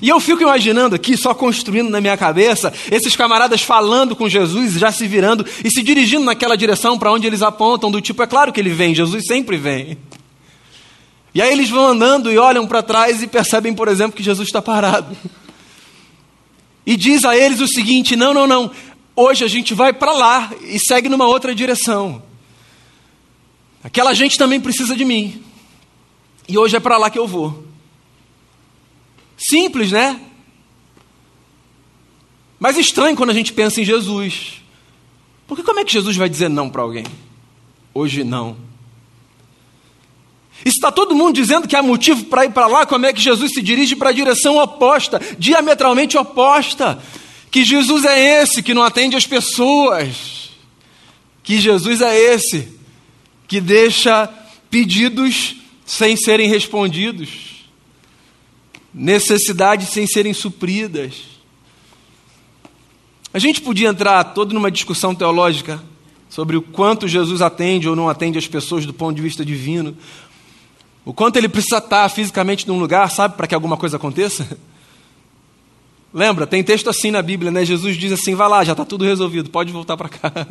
E 0.00 0.08
eu 0.08 0.20
fico 0.20 0.42
imaginando 0.42 0.94
aqui, 0.94 1.16
só 1.16 1.34
construindo 1.34 1.88
na 1.88 2.00
minha 2.00 2.16
cabeça, 2.16 2.72
esses 2.90 3.16
camaradas 3.16 3.62
falando 3.62 4.14
com 4.14 4.28
Jesus, 4.28 4.74
já 4.74 4.92
se 4.92 5.06
virando 5.06 5.44
e 5.64 5.70
se 5.70 5.82
dirigindo 5.82 6.24
naquela 6.24 6.56
direção 6.56 6.98
para 6.98 7.10
onde 7.10 7.26
eles 7.26 7.42
apontam, 7.42 7.90
do 7.90 8.00
tipo, 8.00 8.22
é 8.22 8.26
claro 8.26 8.52
que 8.52 8.60
ele 8.60 8.70
vem, 8.70 8.94
Jesus 8.94 9.26
sempre 9.26 9.56
vem. 9.56 9.96
E 11.34 11.40
aí 11.40 11.52
eles 11.52 11.70
vão 11.70 11.88
andando 11.88 12.30
e 12.30 12.38
olham 12.38 12.66
para 12.66 12.82
trás 12.82 13.22
e 13.22 13.26
percebem, 13.26 13.74
por 13.74 13.88
exemplo, 13.88 14.16
que 14.16 14.22
Jesus 14.22 14.48
está 14.48 14.60
parado. 14.60 15.16
E 16.86 16.96
diz 16.96 17.24
a 17.24 17.36
eles 17.36 17.60
o 17.60 17.66
seguinte: 17.66 18.14
não, 18.14 18.32
não, 18.32 18.46
não, 18.46 18.70
hoje 19.16 19.44
a 19.44 19.48
gente 19.48 19.74
vai 19.74 19.92
para 19.92 20.12
lá 20.12 20.52
e 20.62 20.78
segue 20.78 21.08
numa 21.08 21.26
outra 21.26 21.54
direção. 21.54 22.22
Aquela 23.82 24.14
gente 24.14 24.38
também 24.38 24.60
precisa 24.60 24.94
de 24.94 25.04
mim. 25.04 25.42
E 26.48 26.56
hoje 26.56 26.76
é 26.76 26.80
para 26.80 26.96
lá 26.96 27.10
que 27.10 27.18
eu 27.18 27.26
vou. 27.26 27.64
Simples, 29.36 29.90
né? 29.90 30.20
Mas 32.58 32.78
estranho 32.78 33.16
quando 33.16 33.30
a 33.30 33.34
gente 33.34 33.52
pensa 33.52 33.80
em 33.80 33.84
Jesus. 33.84 34.62
Porque 35.46 35.62
como 35.62 35.80
é 35.80 35.84
que 35.84 35.92
Jesus 35.92 36.16
vai 36.16 36.28
dizer 36.28 36.48
não 36.48 36.70
para 36.70 36.82
alguém? 36.82 37.04
Hoje 37.92 38.24
não. 38.24 38.56
Está 40.64 40.90
todo 40.90 41.14
mundo 41.14 41.34
dizendo 41.34 41.68
que 41.68 41.76
há 41.76 41.82
motivo 41.82 42.24
para 42.24 42.44
ir 42.44 42.50
para 42.50 42.66
lá, 42.66 42.86
como 42.86 43.06
é 43.06 43.12
que 43.12 43.20
Jesus 43.20 43.52
se 43.52 43.62
dirige 43.62 43.94
para 43.94 44.10
a 44.10 44.12
direção 44.12 44.58
oposta, 44.58 45.20
diametralmente 45.38 46.16
oposta? 46.16 46.98
Que 47.50 47.64
Jesus 47.64 48.04
é 48.04 48.42
esse 48.42 48.62
que 48.62 48.74
não 48.74 48.82
atende 48.82 49.16
as 49.16 49.26
pessoas. 49.26 50.50
Que 51.42 51.58
Jesus 51.58 52.00
é 52.00 52.16
esse 52.16 52.68
que 53.46 53.60
deixa 53.60 54.28
pedidos 54.68 55.56
sem 55.84 56.16
serem 56.16 56.48
respondidos 56.48 57.46
necessidades 58.96 59.90
sem 59.90 60.06
serem 60.06 60.32
supridas. 60.32 61.36
A 63.32 63.38
gente 63.38 63.60
podia 63.60 63.90
entrar 63.90 64.24
todo 64.24 64.54
numa 64.54 64.70
discussão 64.70 65.14
teológica 65.14 65.82
sobre 66.30 66.56
o 66.56 66.62
quanto 66.62 67.06
Jesus 67.06 67.42
atende 67.42 67.86
ou 67.86 67.94
não 67.94 68.08
atende 68.08 68.38
as 68.38 68.46
pessoas 68.46 68.86
do 68.86 68.94
ponto 68.94 69.14
de 69.14 69.20
vista 69.20 69.44
divino. 69.44 69.94
O 71.06 71.14
quanto 71.14 71.36
ele 71.36 71.48
precisa 71.48 71.78
estar 71.78 72.08
fisicamente 72.08 72.66
num 72.66 72.80
lugar, 72.80 73.08
sabe, 73.12 73.36
para 73.36 73.46
que 73.46 73.54
alguma 73.54 73.76
coisa 73.76 73.96
aconteça? 73.96 74.58
Lembra, 76.12 76.48
tem 76.48 76.64
texto 76.64 76.90
assim 76.90 77.12
na 77.12 77.22
Bíblia, 77.22 77.52
né? 77.52 77.64
Jesus 77.64 77.96
diz 77.96 78.10
assim: 78.10 78.34
vai 78.34 78.48
lá, 78.48 78.64
já 78.64 78.72
está 78.72 78.84
tudo 78.84 79.04
resolvido, 79.04 79.48
pode 79.48 79.70
voltar 79.72 79.96
para 79.96 80.08
casa. 80.10 80.48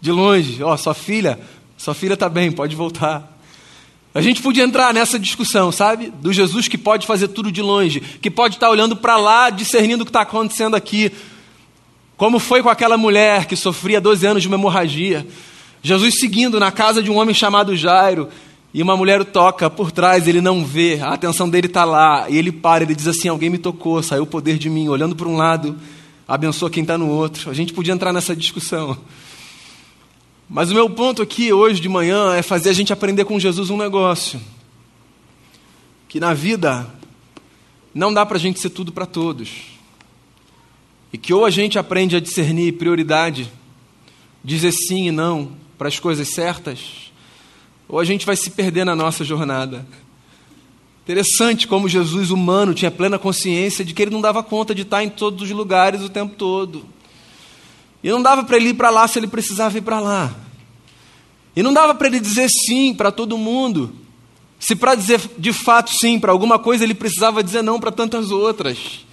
De 0.00 0.12
longe, 0.12 0.62
ó, 0.62 0.76
sua 0.76 0.94
filha, 0.94 1.40
sua 1.76 1.92
filha 1.92 2.14
está 2.14 2.28
bem, 2.28 2.52
pode 2.52 2.76
voltar. 2.76 3.36
A 4.14 4.20
gente 4.20 4.40
podia 4.40 4.62
entrar 4.62 4.94
nessa 4.94 5.18
discussão, 5.18 5.72
sabe? 5.72 6.12
Do 6.20 6.32
Jesus 6.32 6.68
que 6.68 6.78
pode 6.78 7.04
fazer 7.04 7.26
tudo 7.28 7.50
de 7.50 7.62
longe, 7.62 7.98
que 7.98 8.30
pode 8.30 8.54
estar 8.54 8.70
olhando 8.70 8.94
para 8.94 9.16
lá, 9.16 9.50
discernindo 9.50 10.02
o 10.02 10.06
que 10.06 10.10
está 10.10 10.20
acontecendo 10.20 10.76
aqui. 10.76 11.10
Como 12.16 12.38
foi 12.38 12.62
com 12.62 12.68
aquela 12.68 12.96
mulher 12.96 13.46
que 13.46 13.56
sofria 13.56 14.00
12 14.00 14.24
anos 14.24 14.42
de 14.42 14.48
uma 14.48 14.56
hemorragia. 14.56 15.26
Jesus 15.82 16.20
seguindo 16.20 16.60
na 16.60 16.70
casa 16.70 17.02
de 17.02 17.10
um 17.10 17.16
homem 17.16 17.34
chamado 17.34 17.74
Jairo, 17.74 18.28
e 18.74 18.82
uma 18.82 18.96
mulher 18.96 19.20
o 19.20 19.24
toca 19.24 19.68
por 19.68 19.92
trás, 19.92 20.26
ele 20.26 20.40
não 20.40 20.64
vê, 20.64 20.98
a 21.00 21.12
atenção 21.12 21.48
dele 21.48 21.66
está 21.66 21.84
lá, 21.84 22.30
e 22.30 22.38
ele 22.38 22.50
para, 22.50 22.82
ele 22.82 22.94
diz 22.94 23.06
assim: 23.06 23.28
Alguém 23.28 23.50
me 23.50 23.58
tocou, 23.58 24.02
saiu 24.02 24.22
o 24.22 24.26
poder 24.26 24.56
de 24.56 24.70
mim, 24.70 24.88
olhando 24.88 25.14
para 25.14 25.28
um 25.28 25.36
lado, 25.36 25.78
abençoa 26.26 26.70
quem 26.70 26.82
está 26.82 26.96
no 26.96 27.08
outro. 27.08 27.50
A 27.50 27.54
gente 27.54 27.74
podia 27.74 27.92
entrar 27.92 28.12
nessa 28.12 28.34
discussão. 28.34 28.96
Mas 30.48 30.70
o 30.70 30.74
meu 30.74 30.88
ponto 30.88 31.20
aqui 31.20 31.52
hoje 31.52 31.80
de 31.80 31.88
manhã 31.88 32.34
é 32.34 32.42
fazer 32.42 32.70
a 32.70 32.72
gente 32.72 32.92
aprender 32.92 33.24
com 33.24 33.38
Jesus 33.38 33.68
um 33.68 33.76
negócio. 33.76 34.40
Que 36.08 36.18
na 36.18 36.32
vida 36.32 36.86
não 37.94 38.12
dá 38.12 38.24
para 38.24 38.36
a 38.36 38.40
gente 38.40 38.58
ser 38.58 38.70
tudo 38.70 38.90
para 38.90 39.06
todos. 39.06 39.50
E 41.12 41.18
que 41.18 41.32
ou 41.34 41.44
a 41.44 41.50
gente 41.50 41.78
aprende 41.78 42.16
a 42.16 42.20
discernir 42.20 42.72
prioridade, 42.72 43.50
dizer 44.42 44.72
sim 44.72 45.08
e 45.08 45.10
não 45.10 45.52
para 45.76 45.88
as 45.88 45.98
coisas 45.98 46.28
certas, 46.28 47.11
ou 47.92 48.00
a 48.00 48.04
gente 48.06 48.24
vai 48.24 48.34
se 48.34 48.50
perder 48.50 48.86
na 48.86 48.96
nossa 48.96 49.22
jornada. 49.22 49.86
Interessante 51.02 51.68
como 51.68 51.90
Jesus 51.90 52.30
humano 52.30 52.72
tinha 52.72 52.90
plena 52.90 53.18
consciência 53.18 53.84
de 53.84 53.92
que 53.92 54.00
ele 54.00 54.10
não 54.10 54.22
dava 54.22 54.42
conta 54.42 54.74
de 54.74 54.80
estar 54.80 55.04
em 55.04 55.10
todos 55.10 55.42
os 55.42 55.50
lugares 55.50 56.00
o 56.00 56.08
tempo 56.08 56.34
todo. 56.34 56.86
E 58.02 58.08
não 58.08 58.22
dava 58.22 58.44
para 58.44 58.56
ele 58.56 58.70
ir 58.70 58.74
para 58.74 58.88
lá 58.88 59.06
se 59.06 59.18
ele 59.18 59.26
precisava 59.26 59.76
ir 59.76 59.82
para 59.82 60.00
lá. 60.00 60.34
E 61.54 61.62
não 61.62 61.70
dava 61.70 61.94
para 61.94 62.06
ele 62.06 62.18
dizer 62.18 62.48
sim 62.48 62.94
para 62.94 63.12
todo 63.12 63.36
mundo. 63.36 63.92
Se 64.58 64.74
para 64.74 64.94
dizer 64.94 65.20
de 65.36 65.52
fato 65.52 65.90
sim 65.92 66.18
para 66.18 66.32
alguma 66.32 66.58
coisa, 66.58 66.84
ele 66.84 66.94
precisava 66.94 67.44
dizer 67.44 67.60
não 67.60 67.78
para 67.78 67.92
tantas 67.92 68.30
outras. 68.30 69.04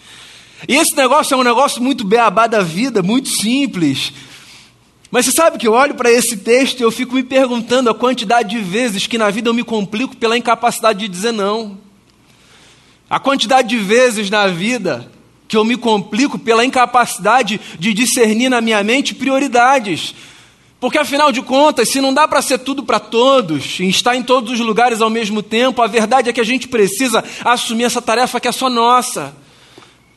E 0.70 0.76
esse 0.78 0.96
negócio 0.96 1.34
é 1.34 1.38
um 1.38 1.44
negócio 1.44 1.84
muito 1.84 2.06
beabá 2.06 2.48
da 2.48 2.62
vida, 2.62 3.04
muito 3.04 3.28
simples. 3.28 4.14
Mas 5.12 5.26
você 5.26 5.32
sabe 5.32 5.58
que 5.58 5.68
eu 5.68 5.74
olho 5.74 5.96
para 5.96 6.12
esse 6.12 6.38
texto 6.38 6.80
e 6.80 6.84
eu 6.84 6.92
fico 6.92 7.16
me 7.16 7.24
perguntando 7.24 7.90
a 7.90 7.96
quantidade 7.96 8.50
de 8.50 8.62
vezes 8.62 9.08
que 9.08 9.18
na 9.18 9.30
vida 9.32 9.50
eu 9.50 9.54
me 9.54 9.64
complico 9.64 10.16
pela 10.16 10.38
incapacidade 10.38 11.00
de 11.00 11.08
dizer 11.08 11.32
não. 11.32 11.78
A 13.10 13.20
quantidade 13.20 13.70
de 13.70 13.78
vezes 13.78 14.30
na 14.30 14.48
vida 14.48 15.10
que 15.48 15.58
eu 15.58 15.66
me 15.66 15.76
complico 15.76 16.38
pela 16.38 16.64
incapacidade 16.64 17.60
de 17.80 17.92
discernir 17.92 18.50
na 18.50 18.62
minha 18.62 18.84
mente 18.84 19.16
prioridades. 19.16 20.14
Porque 20.80 21.00
afinal 21.00 21.32
de 21.32 21.42
contas, 21.42 21.90
se 21.90 22.00
não 22.00 22.14
dá 22.14 22.28
para 22.28 22.40
ser 22.44 22.60
tudo 22.60 22.84
para 22.84 23.00
todos, 23.00 23.80
e 23.80 23.90
estar 23.90 24.16
em 24.16 24.22
todos 24.22 24.54
os 24.54 24.60
lugares 24.60 25.02
ao 25.02 25.10
mesmo 25.10 25.42
tempo, 25.42 25.82
a 25.82 25.88
verdade 25.88 26.30
é 26.30 26.34
que 26.34 26.40
a 26.40 26.46
gente 26.46 26.68
precisa 26.68 27.24
assumir 27.44 27.86
essa 27.86 28.00
tarefa 28.02 28.40
que 28.40 28.48
é 28.48 28.52
só 28.52 28.70
nossa, 28.70 29.36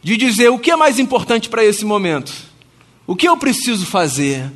de 0.02 0.18
dizer 0.18 0.50
o 0.50 0.58
que 0.58 0.70
é 0.70 0.76
mais 0.76 0.98
importante 0.98 1.48
para 1.48 1.64
esse 1.64 1.84
momento, 1.84 2.30
o 3.06 3.16
que 3.16 3.26
eu 3.26 3.36
preciso 3.38 3.86
fazer. 3.86 4.52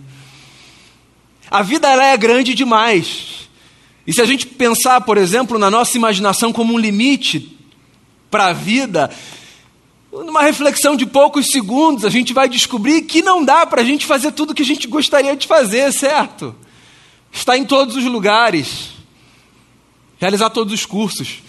A 1.51 1.63
vida 1.63 1.89
ela 1.89 2.07
é 2.07 2.17
grande 2.17 2.55
demais. 2.55 3.49
E 4.07 4.13
se 4.13 4.21
a 4.21 4.25
gente 4.25 4.47
pensar, 4.47 5.01
por 5.01 5.19
exemplo, 5.19 5.59
na 5.59 5.71
nossa 5.71 5.97
imaginação 5.97 6.53
como 6.53 6.75
um 6.75 6.79
limite 6.79 7.57
para 8.31 8.47
a 8.47 8.53
vida, 8.53 9.11
numa 10.13 10.43
reflexão 10.43 10.97
de 10.97 11.05
poucos 11.05 11.51
segundos, 11.51 12.05
a 12.05 12.11
gente 12.11 12.33
vai 12.33 12.49
descobrir 12.49 13.03
que 13.03 13.23
não 13.23 13.45
dá 13.45 13.67
para 13.67 13.83
a 13.83 13.85
gente 13.85 14.07
fazer 14.07 14.33
tudo 14.33 14.51
o 14.51 14.55
que 14.55 14.63
a 14.63 14.67
gente 14.67 14.87
gostaria 14.87 15.37
de 15.37 15.47
fazer, 15.47 15.93
certo? 15.93 16.55
Estar 17.33 17.57
em 17.57 17.65
todos 17.65 17.97
os 17.97 18.05
lugares, 18.05 18.91
realizar 20.19 20.51
todos 20.51 20.73
os 20.73 20.87
cursos, 20.87 21.43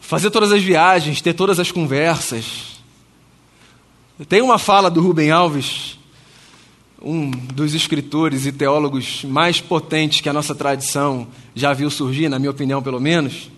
fazer 0.00 0.30
todas 0.30 0.52
as 0.52 0.62
viagens, 0.62 1.20
ter 1.20 1.32
todas 1.34 1.58
as 1.60 1.70
conversas. 1.70 2.78
Tem 4.28 4.42
uma 4.42 4.58
fala 4.58 4.90
do 4.90 5.00
Rubem 5.00 5.30
Alves, 5.30 5.97
um 7.00 7.30
dos 7.30 7.74
escritores 7.74 8.44
e 8.44 8.52
teólogos 8.52 9.24
mais 9.24 9.60
potentes 9.60 10.20
que 10.20 10.28
a 10.28 10.32
nossa 10.32 10.54
tradição 10.54 11.28
já 11.54 11.72
viu 11.72 11.90
surgir, 11.90 12.28
na 12.28 12.38
minha 12.38 12.50
opinião, 12.50 12.82
pelo 12.82 13.00
menos, 13.00 13.50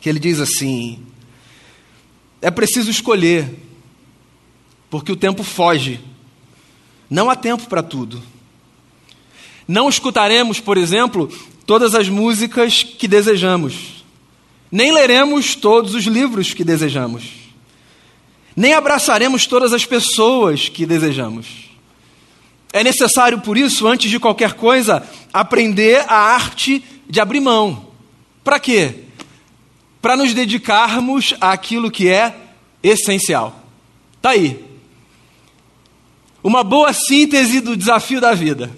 que 0.00 0.08
ele 0.08 0.20
diz 0.20 0.40
assim: 0.40 1.02
é 2.40 2.50
preciso 2.50 2.90
escolher, 2.90 3.52
porque 4.88 5.10
o 5.10 5.16
tempo 5.16 5.42
foge. 5.42 6.00
Não 7.10 7.28
há 7.28 7.36
tempo 7.36 7.68
para 7.68 7.82
tudo. 7.82 8.22
Não 9.66 9.88
escutaremos, 9.88 10.60
por 10.60 10.76
exemplo, 10.76 11.30
todas 11.66 11.94
as 11.94 12.08
músicas 12.08 12.82
que 12.82 13.08
desejamos. 13.08 14.04
Nem 14.70 14.92
leremos 14.92 15.54
todos 15.54 15.94
os 15.94 16.04
livros 16.04 16.54
que 16.54 16.64
desejamos. 16.64 17.24
Nem 18.56 18.74
abraçaremos 18.74 19.46
todas 19.46 19.72
as 19.72 19.84
pessoas 19.84 20.68
que 20.68 20.86
desejamos. 20.86 21.73
É 22.74 22.84
necessário, 22.84 23.40
por 23.40 23.56
isso, 23.56 23.86
antes 23.86 24.10
de 24.10 24.20
qualquer 24.20 24.52
coisa, 24.52 25.02
aprender 25.32 26.04
a 26.06 26.16
arte 26.16 26.84
de 27.08 27.20
abrir 27.20 27.40
mão. 27.40 27.86
Para 28.42 28.60
quê? 28.60 29.04
para 30.04 30.18
nos 30.18 30.34
dedicarmos 30.34 31.34
àquilo 31.40 31.90
que 31.90 32.10
é 32.10 32.36
essencial. 32.82 33.58
Está 34.16 34.32
aí. 34.32 34.62
Uma 36.42 36.62
boa 36.62 36.92
síntese 36.92 37.58
do 37.62 37.74
desafio 37.74 38.20
da 38.20 38.34
vida. 38.34 38.70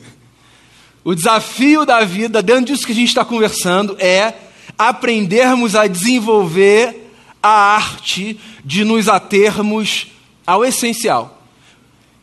O 1.02 1.16
desafio 1.16 1.84
da 1.84 2.04
vida, 2.04 2.40
dentro 2.40 2.66
disso 2.66 2.86
que 2.86 2.92
a 2.92 2.94
gente 2.94 3.08
está 3.08 3.24
conversando, 3.24 3.96
é 3.98 4.34
aprendermos 4.78 5.74
a 5.74 5.88
desenvolver 5.88 7.10
a 7.42 7.74
arte 7.74 8.38
de 8.64 8.84
nos 8.84 9.08
atermos 9.08 10.06
ao 10.46 10.64
essencial. 10.64 11.35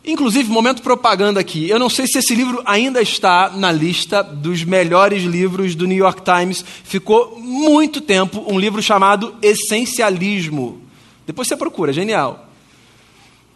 Inclusive, 0.06 0.50
momento 0.50 0.82
propaganda 0.82 1.40
aqui. 1.40 1.68
Eu 1.68 1.78
não 1.78 1.88
sei 1.88 2.06
se 2.06 2.18
esse 2.18 2.34
livro 2.34 2.62
ainda 2.66 3.00
está 3.00 3.50
na 3.50 3.72
lista 3.72 4.22
dos 4.22 4.62
melhores 4.62 5.22
livros 5.22 5.74
do 5.74 5.86
New 5.86 5.96
York 5.96 6.20
Times. 6.22 6.62
Ficou 6.84 7.40
muito 7.40 8.02
tempo 8.02 8.44
um 8.46 8.58
livro 8.58 8.82
chamado 8.82 9.34
Essencialismo. 9.40 10.82
Depois 11.26 11.48
você 11.48 11.56
procura, 11.56 11.90
genial. 11.90 12.50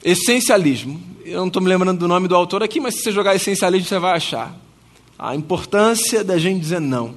Essencialismo. 0.02 0.98
Eu 1.22 1.40
não 1.40 1.48
estou 1.48 1.60
me 1.60 1.68
lembrando 1.68 1.98
do 1.98 2.08
nome 2.08 2.26
do 2.26 2.34
autor 2.34 2.62
aqui, 2.62 2.80
mas 2.80 2.94
se 2.94 3.02
você 3.02 3.12
jogar 3.12 3.34
essencialismo, 3.34 3.86
você 3.86 3.98
vai 3.98 4.16
achar. 4.16 4.58
A 5.18 5.36
importância 5.36 6.24
da 6.24 6.38
gente 6.38 6.60
dizer 6.60 6.80
não. 6.80 7.16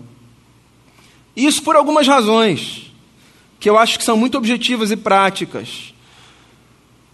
Isso 1.34 1.64
por 1.64 1.78
algumas 1.78 2.06
razões, 2.06 2.92
que 3.62 3.70
eu 3.70 3.78
acho 3.78 3.98
que 3.98 4.04
são 4.04 4.18
muito 4.18 4.38
objetivas 4.38 4.92
e 4.92 4.98
práticas, 4.98 5.94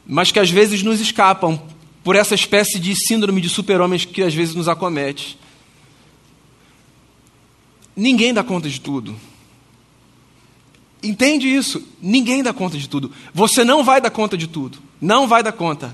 mas 0.03 0.31
que 0.31 0.39
às 0.39 0.49
vezes 0.49 0.81
nos 0.81 0.99
escapam 0.99 1.61
por 2.07 2.15
essa 2.15 2.33
espécie 2.33 2.79
de 2.79 2.95
síndrome 2.95 3.41
de 3.41 3.49
super-homens 3.49 4.05
que 4.05 4.23
às 4.23 4.33
vezes 4.33 4.55
nos 4.55 4.69
acomete. 4.69 5.37
Ninguém 7.93 8.33
dá 8.33 8.45
conta 8.45 8.69
de 8.69 8.79
tudo. 8.79 9.13
Entende 11.03 11.53
isso? 11.53 11.85
Ninguém 12.01 12.41
dá 12.41 12.53
conta 12.53 12.77
de 12.77 12.87
tudo. 12.87 13.11
Você 13.33 13.65
não 13.65 13.83
vai 13.83 13.99
dar 13.99 14.09
conta 14.09 14.37
de 14.37 14.47
tudo. 14.47 14.77
Não 15.01 15.27
vai 15.27 15.43
dar 15.43 15.51
conta. 15.51 15.93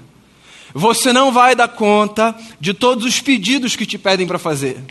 Você 0.71 1.11
não 1.11 1.31
vai 1.31 1.55
dar 1.55 1.69
conta 1.69 2.35
de 2.59 2.75
todos 2.75 3.07
os 3.07 3.19
pedidos 3.19 3.75
que 3.75 3.83
te 3.83 3.97
pedem 3.97 4.27
para 4.27 4.37
fazer. 4.37 4.83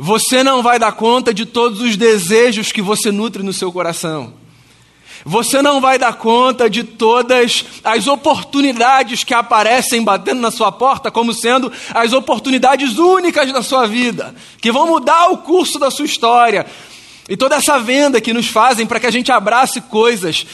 Você 0.00 0.42
não 0.42 0.64
vai 0.64 0.80
dar 0.80 0.90
conta 0.90 1.32
de 1.32 1.46
todos 1.46 1.80
os 1.80 1.96
desejos 1.96 2.72
que 2.72 2.82
você 2.82 3.12
nutre 3.12 3.44
no 3.44 3.52
seu 3.52 3.70
coração. 3.70 4.34
Você 5.24 5.60
não 5.62 5.80
vai 5.80 5.98
dar 5.98 6.14
conta 6.14 6.68
de 6.68 6.84
todas 6.84 7.64
as 7.82 8.06
oportunidades 8.06 9.24
que 9.24 9.34
aparecem 9.34 10.02
batendo 10.02 10.40
na 10.40 10.50
sua 10.50 10.70
porta, 10.70 11.10
como 11.10 11.32
sendo 11.32 11.72
as 11.94 12.12
oportunidades 12.12 12.98
únicas 12.98 13.52
da 13.52 13.62
sua 13.62 13.86
vida, 13.86 14.34
que 14.60 14.70
vão 14.70 14.86
mudar 14.86 15.30
o 15.30 15.38
curso 15.38 15.78
da 15.78 15.90
sua 15.90 16.04
história. 16.04 16.66
E 17.28 17.36
toda 17.36 17.56
essa 17.56 17.78
venda 17.78 18.20
que 18.20 18.32
nos 18.32 18.46
fazem 18.46 18.86
para 18.86 19.00
que 19.00 19.06
a 19.06 19.10
gente 19.10 19.32
abrace 19.32 19.80
coisas 19.80 20.46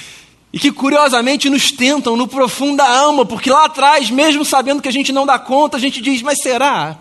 e 0.53 0.59
que 0.59 0.71
curiosamente 0.71 1.49
nos 1.49 1.71
tentam 1.71 2.17
no 2.17 2.29
profundo 2.29 2.77
da 2.77 2.89
alma, 2.89 3.25
porque 3.25 3.51
lá 3.51 3.65
atrás, 3.65 4.11
mesmo 4.11 4.45
sabendo 4.45 4.83
que 4.83 4.89
a 4.89 4.93
gente 4.93 5.13
não 5.13 5.25
dá 5.25 5.39
conta, 5.39 5.77
a 5.77 5.81
gente 5.81 6.01
diz: 6.01 6.23
Mas 6.23 6.41
será? 6.43 6.99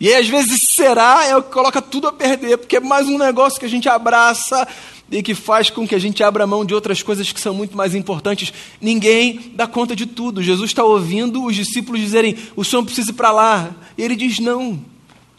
E 0.00 0.08
aí, 0.08 0.14
às 0.14 0.28
vezes, 0.28 0.62
será 0.62 1.26
é 1.26 1.36
o 1.36 1.42
que 1.42 1.50
coloca 1.50 1.82
tudo 1.82 2.06
a 2.06 2.12
perder, 2.12 2.58
porque 2.58 2.76
é 2.76 2.80
mais 2.80 3.08
um 3.08 3.18
negócio 3.18 3.58
que 3.58 3.66
a 3.66 3.68
gente 3.68 3.88
abraça 3.88 4.66
e 5.10 5.22
que 5.22 5.34
faz 5.34 5.70
com 5.70 5.86
que 5.86 5.94
a 5.94 5.98
gente 5.98 6.22
abra 6.22 6.46
mão 6.46 6.64
de 6.64 6.74
outras 6.74 7.02
coisas 7.02 7.32
que 7.32 7.40
são 7.40 7.54
muito 7.54 7.76
mais 7.76 7.94
importantes. 7.94 8.52
Ninguém 8.80 9.52
dá 9.54 9.66
conta 9.66 9.96
de 9.96 10.06
tudo. 10.06 10.42
Jesus 10.42 10.70
está 10.70 10.84
ouvindo 10.84 11.44
os 11.44 11.54
discípulos 11.54 12.00
dizerem: 12.00 12.36
o 12.54 12.64
Senhor 12.64 12.84
precisa 12.84 13.10
ir 13.10 13.14
para 13.14 13.30
lá. 13.30 13.70
E 13.96 14.02
ele 14.02 14.16
diz: 14.16 14.38
não, 14.38 14.78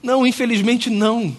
não, 0.02 0.26
infelizmente 0.26 0.90
não. 0.90 1.36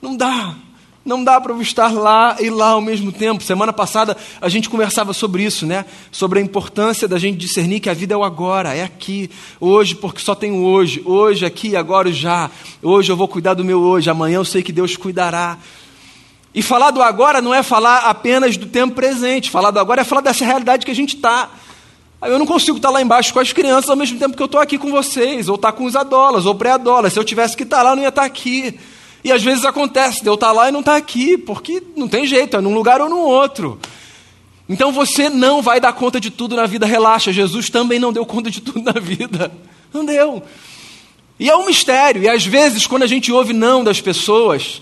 Não 0.00 0.16
dá. 0.16 0.56
Não 1.04 1.24
dá 1.24 1.40
para 1.40 1.52
eu 1.52 1.60
estar 1.60 1.92
lá 1.92 2.36
e 2.40 2.48
lá 2.48 2.70
ao 2.70 2.80
mesmo 2.80 3.10
tempo. 3.10 3.42
Semana 3.42 3.72
passada 3.72 4.16
a 4.40 4.48
gente 4.48 4.70
conversava 4.70 5.12
sobre 5.12 5.42
isso, 5.42 5.66
né? 5.66 5.84
Sobre 6.12 6.38
a 6.38 6.42
importância 6.42 7.08
da 7.08 7.18
gente 7.18 7.38
discernir 7.38 7.80
que 7.80 7.90
a 7.90 7.94
vida 7.94 8.14
é 8.14 8.16
o 8.16 8.22
agora, 8.22 8.72
é 8.72 8.84
aqui, 8.84 9.28
hoje, 9.58 9.96
porque 9.96 10.20
só 10.20 10.32
tenho 10.32 10.62
hoje, 10.62 11.02
hoje, 11.04 11.44
aqui, 11.44 11.74
agora 11.74 12.12
já. 12.12 12.48
Hoje 12.80 13.10
eu 13.10 13.16
vou 13.16 13.26
cuidar 13.26 13.54
do 13.54 13.64
meu 13.64 13.80
hoje, 13.80 14.10
amanhã 14.10 14.36
eu 14.36 14.44
sei 14.44 14.62
que 14.62 14.72
Deus 14.72 14.96
cuidará. 14.96 15.58
E 16.54 16.60
falar 16.60 16.90
do 16.90 17.02
agora 17.02 17.40
não 17.40 17.54
é 17.54 17.62
falar 17.62 18.00
apenas 18.00 18.56
do 18.56 18.66
tempo 18.66 18.94
presente. 18.94 19.50
Falar 19.50 19.70
do 19.70 19.78
agora 19.78 20.02
é 20.02 20.04
falar 20.04 20.20
dessa 20.20 20.44
realidade 20.44 20.84
que 20.84 20.90
a 20.90 20.94
gente 20.94 21.16
está. 21.16 21.50
Eu 22.22 22.38
não 22.38 22.46
consigo 22.46 22.76
estar 22.76 22.90
lá 22.90 23.02
embaixo 23.02 23.32
com 23.32 23.40
as 23.40 23.52
crianças 23.52 23.90
ao 23.90 23.96
mesmo 23.96 24.18
tempo 24.18 24.36
que 24.36 24.42
eu 24.42 24.46
estou 24.46 24.60
aqui 24.60 24.78
com 24.78 24.90
vocês, 24.90 25.48
ou 25.48 25.56
estar 25.56 25.72
tá 25.72 25.76
com 25.76 25.84
os 25.84 25.96
adolas, 25.96 26.46
ou 26.46 26.54
pré-adolas. 26.54 27.12
Se 27.12 27.18
eu 27.18 27.24
tivesse 27.24 27.56
que 27.56 27.64
estar 27.64 27.82
lá, 27.82 27.90
eu 27.90 27.96
não 27.96 28.02
ia 28.02 28.10
estar 28.10 28.24
aqui. 28.24 28.78
E 29.24 29.32
às 29.32 29.42
vezes 29.42 29.64
acontece 29.64 30.20
de 30.22 30.28
eu 30.28 30.34
estar 30.34 30.52
lá 30.52 30.68
e 30.68 30.72
não 30.72 30.80
estar 30.80 30.96
aqui, 30.96 31.36
porque 31.38 31.82
não 31.96 32.06
tem 32.06 32.26
jeito, 32.26 32.56
é 32.56 32.60
num 32.60 32.74
lugar 32.74 33.00
ou 33.00 33.08
num 33.08 33.22
outro. 33.22 33.78
Então 34.68 34.92
você 34.92 35.28
não 35.28 35.62
vai 35.62 35.80
dar 35.80 35.92
conta 35.92 36.20
de 36.20 36.30
tudo 36.30 36.54
na 36.54 36.66
vida, 36.66 36.86
relaxa. 36.86 37.32
Jesus 37.32 37.68
também 37.70 37.98
não 37.98 38.12
deu 38.12 38.24
conta 38.24 38.50
de 38.50 38.60
tudo 38.60 38.82
na 38.82 39.00
vida. 39.00 39.50
Não 39.92 40.04
deu. 40.04 40.42
E 41.38 41.50
é 41.50 41.56
um 41.56 41.66
mistério. 41.66 42.22
E 42.22 42.28
às 42.28 42.46
vezes, 42.46 42.86
quando 42.86 43.02
a 43.02 43.06
gente 43.06 43.32
ouve 43.32 43.52
não 43.52 43.82
das 43.82 44.00
pessoas, 44.00 44.80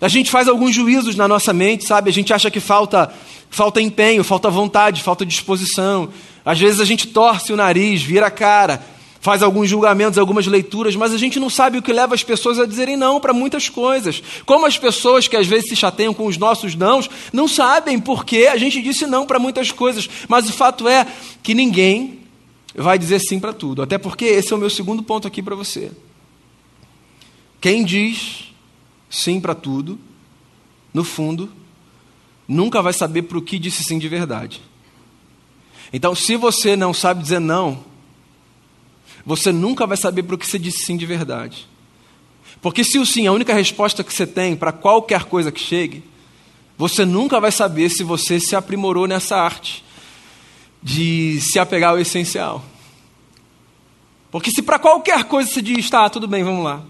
a 0.00 0.08
gente 0.08 0.30
faz 0.30 0.48
alguns 0.48 0.74
juízos 0.74 1.14
na 1.14 1.28
nossa 1.28 1.52
mente, 1.52 1.84
sabe? 1.84 2.08
A 2.08 2.12
gente 2.12 2.32
acha 2.32 2.50
que 2.50 2.58
falta, 2.58 3.12
falta 3.50 3.80
empenho, 3.80 4.24
falta 4.24 4.48
vontade, 4.48 5.02
falta 5.02 5.26
disposição. 5.26 6.08
Às 6.44 6.58
vezes 6.58 6.80
a 6.80 6.84
gente 6.84 7.08
torce 7.08 7.52
o 7.52 7.56
nariz, 7.56 8.00
vira 8.00 8.28
a 8.28 8.30
cara, 8.30 8.82
faz 9.20 9.42
alguns 9.42 9.68
julgamentos, 9.68 10.18
algumas 10.18 10.46
leituras, 10.46 10.96
mas 10.96 11.12
a 11.12 11.18
gente 11.18 11.38
não 11.38 11.50
sabe 11.50 11.76
o 11.76 11.82
que 11.82 11.92
leva 11.92 12.14
as 12.14 12.22
pessoas 12.22 12.58
a 12.58 12.64
dizerem 12.64 12.96
não 12.96 13.20
para 13.20 13.34
muitas 13.34 13.68
coisas. 13.68 14.22
Como 14.46 14.64
as 14.64 14.78
pessoas 14.78 15.28
que 15.28 15.36
às 15.36 15.46
vezes 15.46 15.68
se 15.68 15.76
chateiam 15.76 16.14
com 16.14 16.26
os 16.26 16.38
nossos 16.38 16.74
nãos, 16.74 17.10
não 17.30 17.46
sabem 17.46 18.00
por 18.00 18.24
que 18.24 18.46
a 18.46 18.56
gente 18.56 18.80
disse 18.80 19.06
não 19.06 19.26
para 19.26 19.38
muitas 19.38 19.70
coisas. 19.70 20.08
Mas 20.26 20.48
o 20.48 20.52
fato 20.52 20.88
é 20.88 21.06
que 21.42 21.52
ninguém 21.52 22.20
vai 22.74 22.98
dizer 22.98 23.18
sim 23.18 23.38
para 23.38 23.52
tudo. 23.52 23.82
Até 23.82 23.98
porque 23.98 24.24
esse 24.24 24.50
é 24.50 24.56
o 24.56 24.58
meu 24.58 24.70
segundo 24.70 25.02
ponto 25.02 25.28
aqui 25.28 25.42
para 25.42 25.54
você. 25.54 25.92
Quem 27.60 27.84
diz 27.84 28.49
sim 29.10 29.40
para 29.40 29.54
tudo, 29.54 29.98
no 30.94 31.04
fundo, 31.04 31.52
nunca 32.46 32.80
vai 32.80 32.92
saber 32.92 33.22
para 33.22 33.36
o 33.36 33.42
que 33.42 33.58
disse 33.58 33.84
sim 33.84 33.98
de 33.98 34.08
verdade. 34.08 34.62
Então, 35.92 36.14
se 36.14 36.36
você 36.36 36.76
não 36.76 36.94
sabe 36.94 37.22
dizer 37.22 37.40
não, 37.40 37.84
você 39.26 39.52
nunca 39.52 39.86
vai 39.86 39.96
saber 39.96 40.22
para 40.22 40.36
o 40.36 40.38
que 40.38 40.46
você 40.46 40.58
disse 40.58 40.84
sim 40.84 40.96
de 40.96 41.04
verdade. 41.04 41.68
Porque 42.62 42.84
se 42.84 42.98
o 42.98 43.04
sim 43.04 43.24
é 43.24 43.28
a 43.28 43.32
única 43.32 43.54
resposta 43.54 44.04
que 44.04 44.12
você 44.12 44.26
tem 44.26 44.54
para 44.54 44.72
qualquer 44.72 45.24
coisa 45.24 45.50
que 45.50 45.60
chegue, 45.60 46.04
você 46.78 47.04
nunca 47.04 47.40
vai 47.40 47.52
saber 47.52 47.90
se 47.90 48.02
você 48.04 48.38
se 48.38 48.54
aprimorou 48.54 49.06
nessa 49.06 49.36
arte 49.36 49.84
de 50.82 51.38
se 51.40 51.58
apegar 51.58 51.90
ao 51.90 51.98
essencial. 51.98 52.64
Porque 54.30 54.50
se 54.50 54.62
para 54.62 54.78
qualquer 54.78 55.24
coisa 55.24 55.50
você 55.50 55.60
diz, 55.60 55.90
tá, 55.90 56.08
tudo 56.08 56.28
bem, 56.28 56.44
vamos 56.44 56.64
lá. 56.64 56.82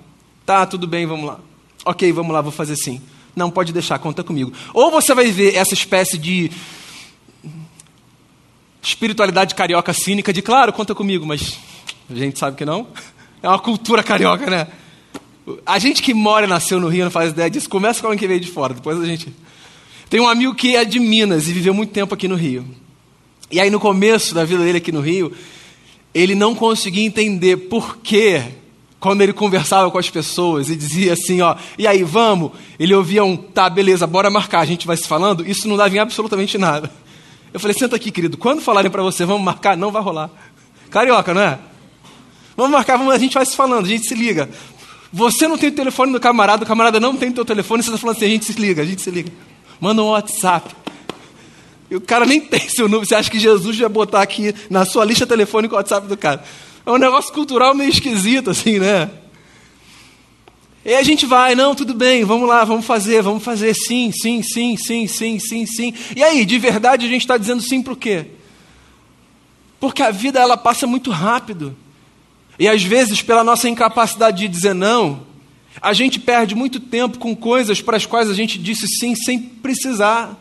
Tá, 0.44 0.66
tudo 0.66 0.86
bem, 0.86 1.06
vamos 1.06 1.26
lá. 1.26 1.40
Ok, 1.84 2.12
vamos 2.12 2.32
lá, 2.32 2.40
vou 2.40 2.52
fazer 2.52 2.76
sim. 2.76 3.00
Não, 3.34 3.50
pode 3.50 3.72
deixar, 3.72 3.98
conta 3.98 4.22
comigo. 4.22 4.52
Ou 4.74 4.90
você 4.90 5.14
vai 5.14 5.30
ver 5.30 5.54
essa 5.54 5.74
espécie 5.74 6.18
de 6.18 6.50
espiritualidade 8.82 9.54
carioca 9.54 9.92
cínica 9.92 10.32
de, 10.32 10.42
claro, 10.42 10.72
conta 10.72 10.94
comigo, 10.94 11.26
mas 11.26 11.58
a 12.10 12.14
gente 12.14 12.38
sabe 12.38 12.56
que 12.56 12.64
não. 12.64 12.88
É 13.42 13.48
uma 13.48 13.58
cultura 13.58 14.02
carioca, 14.02 14.48
né? 14.50 14.66
A 15.64 15.78
gente 15.78 16.02
que 16.02 16.12
mora 16.12 16.46
e 16.46 16.48
nasceu 16.48 16.78
no 16.78 16.88
Rio 16.88 17.04
não 17.04 17.10
faz 17.10 17.30
ideia 17.30 17.50
disso. 17.50 17.68
Começa 17.68 18.00
com 18.00 18.08
alguém 18.08 18.18
que 18.18 18.26
veio 18.26 18.40
de 18.40 18.50
fora, 18.50 18.74
depois 18.74 19.00
a 19.00 19.06
gente. 19.06 19.34
Tem 20.08 20.20
um 20.20 20.28
amigo 20.28 20.54
que 20.54 20.76
é 20.76 20.84
de 20.84 20.98
Minas 20.98 21.48
e 21.48 21.52
viveu 21.52 21.72
muito 21.72 21.92
tempo 21.92 22.14
aqui 22.14 22.28
no 22.28 22.34
Rio. 22.34 22.66
E 23.50 23.58
aí, 23.58 23.70
no 23.70 23.80
começo 23.80 24.34
da 24.34 24.44
vida 24.44 24.62
dele 24.62 24.78
aqui 24.78 24.92
no 24.92 25.00
Rio, 25.00 25.32
ele 26.12 26.34
não 26.34 26.54
conseguia 26.54 27.04
entender 27.04 27.56
por 27.56 27.98
que 27.98 28.42
quando 29.00 29.22
ele 29.22 29.32
conversava 29.32 29.90
com 29.90 29.98
as 29.98 30.10
pessoas 30.10 30.68
e 30.68 30.76
dizia 30.76 31.14
assim, 31.14 31.40
ó, 31.40 31.56
e 31.78 31.86
aí, 31.86 32.04
vamos? 32.04 32.52
Ele 32.78 32.94
ouvia 32.94 33.24
um, 33.24 33.34
tá, 33.34 33.68
beleza, 33.70 34.06
bora 34.06 34.28
marcar, 34.30 34.60
a 34.60 34.66
gente 34.66 34.86
vai 34.86 34.96
se 34.96 35.08
falando. 35.08 35.44
Isso 35.48 35.66
não 35.66 35.76
dava 35.76 35.96
em 35.96 35.98
absolutamente 35.98 36.58
nada. 36.58 36.92
Eu 37.52 37.58
falei, 37.58 37.76
senta 37.76 37.96
aqui, 37.96 38.10
querido, 38.10 38.36
quando 38.36 38.60
falarem 38.60 38.90
para 38.90 39.02
você, 39.02 39.24
vamos 39.24 39.42
marcar, 39.42 39.74
não 39.74 39.90
vai 39.90 40.02
rolar. 40.02 40.30
Carioca, 40.90 41.32
não 41.32 41.40
é? 41.40 41.58
Vamos 42.54 42.72
marcar, 42.72 42.98
vamos, 42.98 43.14
a 43.14 43.18
gente 43.18 43.32
vai 43.32 43.46
se 43.46 43.56
falando, 43.56 43.86
a 43.86 43.88
gente 43.88 44.06
se 44.06 44.14
liga. 44.14 44.50
Você 45.10 45.48
não 45.48 45.56
tem 45.56 45.70
o 45.70 45.72
telefone 45.72 46.12
do 46.12 46.20
camarada, 46.20 46.62
o 46.62 46.66
camarada 46.66 47.00
não 47.00 47.16
tem 47.16 47.30
o 47.30 47.32
teu 47.32 47.44
telefone, 47.44 47.82
você 47.82 47.88
está 47.88 47.98
falando 47.98 48.16
assim, 48.16 48.26
a 48.26 48.28
gente 48.28 48.44
se 48.44 48.52
liga, 48.52 48.82
a 48.82 48.84
gente 48.84 49.00
se 49.00 49.10
liga. 49.10 49.32
Manda 49.80 50.02
um 50.02 50.10
WhatsApp. 50.10 50.76
E 51.90 51.96
o 51.96 52.00
cara 52.02 52.26
nem 52.26 52.38
tem 52.40 52.68
seu 52.68 52.86
número, 52.86 53.08
você 53.08 53.14
acha 53.14 53.30
que 53.30 53.38
Jesus 53.38 53.78
vai 53.78 53.88
botar 53.88 54.20
aqui 54.20 54.54
na 54.68 54.84
sua 54.84 55.06
lista 55.06 55.26
telefônica 55.26 55.74
o 55.74 55.78
WhatsApp 55.78 56.06
do 56.06 56.18
cara. 56.18 56.44
É 56.84 56.90
um 56.90 56.98
negócio 56.98 57.32
cultural 57.32 57.74
meio 57.74 57.90
esquisito, 57.90 58.50
assim, 58.50 58.78
né? 58.78 59.10
E 60.84 60.94
a 60.94 61.02
gente 61.02 61.26
vai, 61.26 61.54
não, 61.54 61.74
tudo 61.74 61.92
bem, 61.92 62.24
vamos 62.24 62.48
lá, 62.48 62.64
vamos 62.64 62.86
fazer, 62.86 63.22
vamos 63.22 63.44
fazer, 63.44 63.74
sim, 63.74 64.10
sim, 64.10 64.42
sim, 64.42 64.76
sim, 64.76 65.06
sim, 65.06 65.38
sim, 65.38 65.66
sim. 65.66 65.94
E 66.16 66.22
aí, 66.22 66.44
de 66.46 66.58
verdade 66.58 67.04
a 67.04 67.08
gente 67.08 67.20
está 67.20 67.36
dizendo 67.36 67.60
sim 67.60 67.82
por 67.82 67.96
quê? 67.96 68.26
Porque 69.78 70.02
a 70.02 70.10
vida 70.10 70.40
ela 70.40 70.56
passa 70.56 70.86
muito 70.86 71.10
rápido. 71.10 71.76
E 72.58 72.66
às 72.66 72.82
vezes, 72.82 73.22
pela 73.22 73.44
nossa 73.44 73.68
incapacidade 73.68 74.38
de 74.38 74.48
dizer 74.48 74.74
não, 74.74 75.22
a 75.80 75.92
gente 75.92 76.18
perde 76.18 76.54
muito 76.54 76.80
tempo 76.80 77.18
com 77.18 77.36
coisas 77.36 77.80
para 77.82 77.96
as 77.96 78.06
quais 78.06 78.30
a 78.30 78.34
gente 78.34 78.58
disse 78.58 78.86
sim 78.88 79.14
sem 79.14 79.38
precisar. 79.38 80.34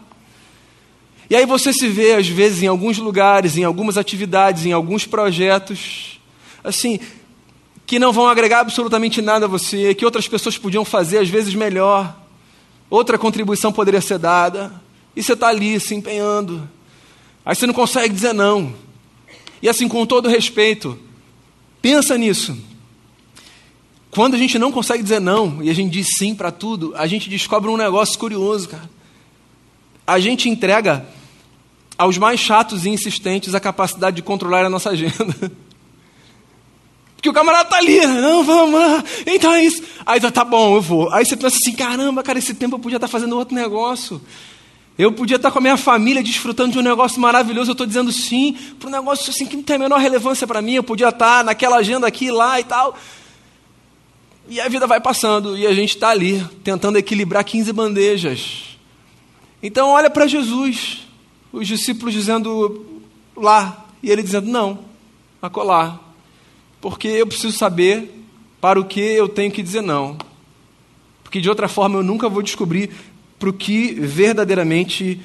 E 1.30 1.36
aí 1.36 1.46
você 1.46 1.72
se 1.72 1.88
vê, 1.88 2.16
às 2.16 2.28
vezes, 2.28 2.64
em 2.64 2.68
alguns 2.68 2.98
lugares, 2.98 3.58
em 3.58 3.64
algumas 3.64 3.98
atividades, 3.98 4.66
em 4.66 4.72
alguns 4.72 5.06
projetos, 5.06 6.19
assim, 6.64 7.00
que 7.86 7.98
não 8.00 8.14
vão 8.14 8.28
agregar 8.28 8.60
absolutamente 8.60 9.22
nada 9.22 9.46
a 9.46 9.50
você, 9.50 9.96
que 9.96 10.06
outras 10.06 10.28
pessoas 10.28 10.58
podiam 10.58 10.86
fazer 10.86 11.18
às 11.18 11.30
vezes 11.30 11.54
melhor, 11.56 12.16
outra 12.90 13.18
contribuição 13.18 13.72
poderia 13.72 14.02
ser 14.02 14.20
dada, 14.20 14.82
e 15.16 15.24
você 15.24 15.34
está 15.34 15.48
ali 15.48 15.80
se 15.80 15.96
empenhando. 15.96 16.70
Aí 17.46 17.56
você 17.56 17.66
não 17.66 17.74
consegue 17.74 18.14
dizer 18.14 18.34
não. 18.34 18.74
E 19.62 19.68
assim, 19.68 19.88
com 19.88 20.06
todo 20.06 20.30
respeito, 20.30 20.98
pensa 21.82 22.18
nisso. 22.18 22.58
Quando 24.12 24.36
a 24.36 24.38
gente 24.38 24.58
não 24.58 24.72
consegue 24.72 25.04
dizer 25.04 25.20
não 25.20 25.64
e 25.64 25.70
a 25.70 25.74
gente 25.74 25.92
diz 25.92 26.18
sim 26.18 26.34
para 26.34 26.52
tudo, 26.52 26.94
a 26.96 27.06
gente 27.06 27.30
descobre 27.30 27.70
um 27.70 27.78
negócio 27.78 28.18
curioso, 28.18 28.70
cara. 28.70 28.90
A 30.06 30.20
gente 30.20 30.50
entrega 30.50 31.06
aos 31.98 32.18
mais 32.18 32.40
chatos 32.40 32.86
e 32.86 32.90
insistentes 32.90 33.54
a 33.54 33.60
capacidade 33.60 34.16
de 34.16 34.22
controlar 34.22 34.66
a 34.66 34.70
nossa 34.70 34.92
agenda. 34.92 35.52
Porque 37.20 37.28
o 37.28 37.34
camarada 37.34 37.68
tá 37.68 37.76
ali, 37.76 38.00
não, 38.08 38.46
vamos 38.46 38.80
lá, 38.80 39.04
então 39.28 39.54
é 39.54 39.66
isso. 39.66 39.84
Aí 40.06 40.22
tá, 40.22 40.32
tá 40.32 40.46
bom, 40.46 40.78
eu 40.78 40.82
vou. 40.82 41.14
Aí 41.14 41.26
você 41.26 41.36
pensa 41.36 41.58
assim, 41.58 41.74
caramba, 41.74 42.24
cara, 42.24 42.40
esse 42.40 42.54
tempo 42.54 42.76
eu 42.76 42.80
podia 42.80 42.96
estar 42.96 43.08
tá 43.08 43.12
fazendo 43.12 43.38
outro 43.38 43.54
negócio. 43.54 44.22
Eu 44.98 45.12
podia 45.12 45.36
estar 45.36 45.50
tá 45.50 45.52
com 45.52 45.60
a 45.60 45.62
minha 45.62 45.76
família 45.76 46.24
desfrutando 46.24 46.72
de 46.72 46.80
um 46.80 46.82
negócio 46.82 47.20
maravilhoso, 47.20 47.72
eu 47.72 47.74
estou 47.74 47.86
dizendo 47.86 48.10
sim 48.10 48.54
para 48.80 48.88
um 48.88 48.92
negócio 48.92 49.30
assim 49.32 49.46
que 49.46 49.58
não 49.58 49.64
tem 49.64 49.76
a 49.76 49.80
menor 49.80 50.00
relevância 50.00 50.48
para 50.48 50.62
mim. 50.62 50.76
Eu 50.76 50.84
podia 50.84 51.10
estar 51.10 51.44
naquela 51.44 51.76
agenda 51.76 52.08
aqui, 52.08 52.32
lá 52.32 52.58
e 52.58 52.64
tal. 52.64 52.98
E 54.48 54.62
a 54.62 54.70
vida 54.70 54.88
vai 54.88 55.02
passando 55.02 55.58
e 55.58 55.68
a 55.68 55.74
gente 55.74 55.96
está 55.96 56.12
ali, 56.12 56.42
tentando 56.64 56.98
equilibrar 56.98 57.44
15 57.44 57.74
bandejas. 57.74 58.78
Então 59.62 59.90
olha 59.90 60.10
para 60.10 60.26
Jesus, 60.26 61.00
os 61.52 61.68
discípulos 61.68 62.14
dizendo 62.14 63.04
lá, 63.36 63.88
e 64.02 64.10
ele 64.10 64.24
dizendo 64.24 64.50
não, 64.50 64.80
acolá 65.42 66.08
porque 66.82 67.08
eu 67.08 67.28
preciso 67.28 67.58
saber 67.58 68.24
para 68.62 68.80
o 68.80 68.86
que 68.86 69.00
eu 69.00 69.28
tenho 69.28 69.52
que 69.52 69.64
dizer 69.64 69.82
não. 69.82 70.18
Porque 71.24 71.42
de 71.42 71.50
outra 71.50 71.68
forma 71.68 72.00
eu 72.00 72.04
nunca 72.04 72.28
vou 72.28 72.42
descobrir 72.42 72.90
para 73.38 73.50
o 73.50 73.54
que 73.54 73.94
verdadeiramente 73.94 75.20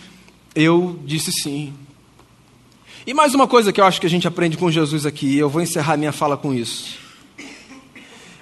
eu 0.55 0.99
disse 1.05 1.33
sim. 1.33 1.73
E 3.07 3.13
mais 3.13 3.35
uma 3.35 3.47
coisa 3.47 3.73
que 3.73 3.81
eu 3.81 3.85
acho 3.85 4.01
que 4.01 4.07
a 4.07 4.11
gente 4.11 4.27
aprende 4.27 4.57
com 4.57 4.71
Jesus 4.71 5.05
aqui, 5.05 5.27
e 5.27 5.39
eu 5.39 5.49
vou 5.49 5.61
encerrar 5.61 5.97
minha 5.97 6.13
fala 6.13 6.37
com 6.37 6.55
isso. 6.55 6.97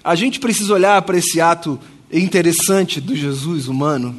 A 0.05 0.14
gente 0.14 0.38
precisa 0.38 0.72
olhar 0.75 1.01
para 1.03 1.16
esse 1.16 1.40
ato 1.40 1.81
interessante 2.12 3.01
do 3.01 3.16
Jesus 3.16 3.66
humano, 3.66 4.14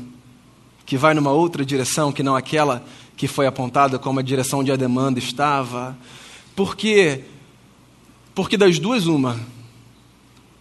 que 0.86 0.98
vai 0.98 1.14
numa 1.14 1.32
outra 1.32 1.66
direção 1.66 2.12
que 2.12 2.24
não 2.24 2.36
aquela 2.36 2.84
que 3.16 3.28
foi 3.28 3.46
apontada 3.46 4.00
como 4.00 4.20
a 4.20 4.24
direção 4.24 4.60
onde 4.60 4.72
a 4.72 4.76
demanda 4.76 5.20
estava, 5.20 5.98
porque 6.56 7.22
porque 8.34 8.58
das 8.58 8.80
duas, 8.80 9.06
uma. 9.08 9.40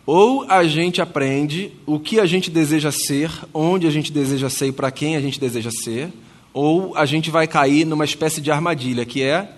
Ou 0.04 0.44
a 0.48 0.64
gente 0.64 1.00
aprende 1.00 1.72
o 1.86 1.98
que 1.98 2.18
a 2.18 2.26
gente 2.26 2.50
deseja 2.50 2.90
ser, 2.90 3.30
onde 3.54 3.86
a 3.86 3.90
gente 3.90 4.12
deseja 4.12 4.50
ser 4.50 4.68
e 4.68 4.72
para 4.72 4.90
quem 4.90 5.16
a 5.16 5.20
gente 5.20 5.38
deseja 5.38 5.70
ser, 5.70 6.12
ou 6.52 6.96
a 6.96 7.06
gente 7.06 7.30
vai 7.30 7.46
cair 7.46 7.84
numa 7.84 8.04
espécie 8.04 8.40
de 8.40 8.50
armadilha, 8.50 9.04
que 9.04 9.22
é 9.22 9.52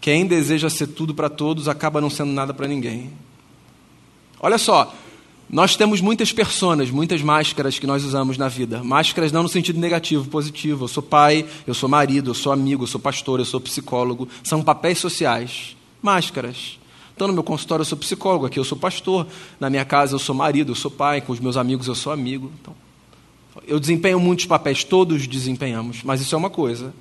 quem 0.00 0.26
deseja 0.26 0.68
ser 0.68 0.88
tudo 0.88 1.14
para 1.14 1.28
todos 1.28 1.68
acaba 1.68 2.00
não 2.00 2.10
sendo 2.10 2.32
nada 2.32 2.52
para 2.52 2.68
ninguém. 2.68 3.10
Olha 4.38 4.58
só, 4.58 4.92
nós 5.48 5.76
temos 5.76 6.00
muitas 6.00 6.32
personas, 6.32 6.90
muitas 6.90 7.22
máscaras 7.22 7.78
que 7.78 7.86
nós 7.86 8.04
usamos 8.04 8.36
na 8.36 8.48
vida. 8.48 8.82
Máscaras 8.82 9.30
não 9.30 9.44
no 9.44 9.48
sentido 9.48 9.78
negativo, 9.78 10.28
positivo. 10.28 10.84
Eu 10.84 10.88
sou 10.88 11.02
pai, 11.02 11.46
eu 11.66 11.72
sou 11.72 11.88
marido, 11.88 12.30
eu 12.30 12.34
sou 12.34 12.52
amigo, 12.52 12.82
eu 12.82 12.88
sou 12.88 13.00
pastor, 13.00 13.38
eu 13.38 13.44
sou 13.44 13.60
psicólogo. 13.60 14.28
São 14.42 14.62
papéis 14.62 14.98
sociais. 14.98 15.76
Máscaras. 16.02 16.78
Então, 17.22 17.28
no 17.28 17.34
meu 17.34 17.44
consultório 17.44 17.82
eu 17.82 17.86
sou 17.86 17.96
psicólogo, 17.96 18.46
aqui 18.46 18.58
eu 18.58 18.64
sou 18.64 18.76
pastor, 18.76 19.28
na 19.60 19.70
minha 19.70 19.84
casa 19.84 20.16
eu 20.16 20.18
sou 20.18 20.34
marido, 20.34 20.72
eu 20.72 20.74
sou 20.74 20.90
pai, 20.90 21.20
com 21.20 21.32
os 21.32 21.38
meus 21.38 21.56
amigos 21.56 21.86
eu 21.86 21.94
sou 21.94 22.12
amigo. 22.12 22.50
Então, 22.60 22.74
eu 23.64 23.78
desempenho 23.78 24.18
muitos 24.18 24.44
papéis, 24.44 24.82
todos 24.82 25.28
desempenhamos, 25.28 26.02
mas 26.02 26.20
isso 26.20 26.34
é 26.34 26.38
uma 26.38 26.50
coisa. 26.50 26.92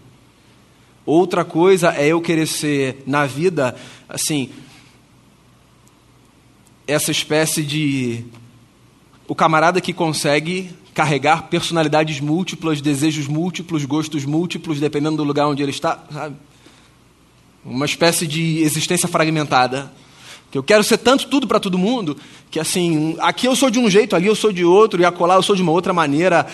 Outra 1.07 1.43
coisa 1.43 1.95
é 1.95 2.05
eu 2.05 2.21
querer 2.21 2.45
ser 2.45 3.01
na 3.07 3.25
vida, 3.25 3.75
assim, 4.07 4.51
essa 6.85 7.09
espécie 7.09 7.63
de. 7.63 8.23
O 9.27 9.33
camarada 9.33 9.81
que 9.81 9.91
consegue 9.91 10.69
carregar 10.93 11.47
personalidades 11.47 12.19
múltiplas, 12.19 12.79
desejos 12.79 13.25
múltiplos, 13.25 13.85
gostos 13.85 14.23
múltiplos, 14.23 14.79
dependendo 14.79 15.17
do 15.17 15.23
lugar 15.23 15.47
onde 15.47 15.63
ele 15.63 15.71
está, 15.71 16.05
sabe? 16.13 16.35
Uma 17.65 17.87
espécie 17.87 18.27
de 18.27 18.59
existência 18.59 19.09
fragmentada. 19.09 19.91
Que 20.51 20.57
eu 20.57 20.63
quero 20.63 20.83
ser 20.83 20.97
tanto 20.97 21.27
tudo 21.27 21.47
para 21.47 21.61
todo 21.61 21.77
mundo, 21.77 22.17
que 22.51 22.59
assim, 22.59 23.15
aqui 23.19 23.47
eu 23.47 23.55
sou 23.55 23.69
de 23.69 23.79
um 23.79 23.89
jeito, 23.89 24.17
ali 24.17 24.27
eu 24.27 24.35
sou 24.35 24.51
de 24.51 24.65
outro, 24.65 25.01
e 25.01 25.05
acolá 25.05 25.35
eu 25.35 25.41
sou 25.41 25.55
de 25.55 25.61
uma 25.61 25.71
outra 25.71 25.93
maneira. 25.93 26.45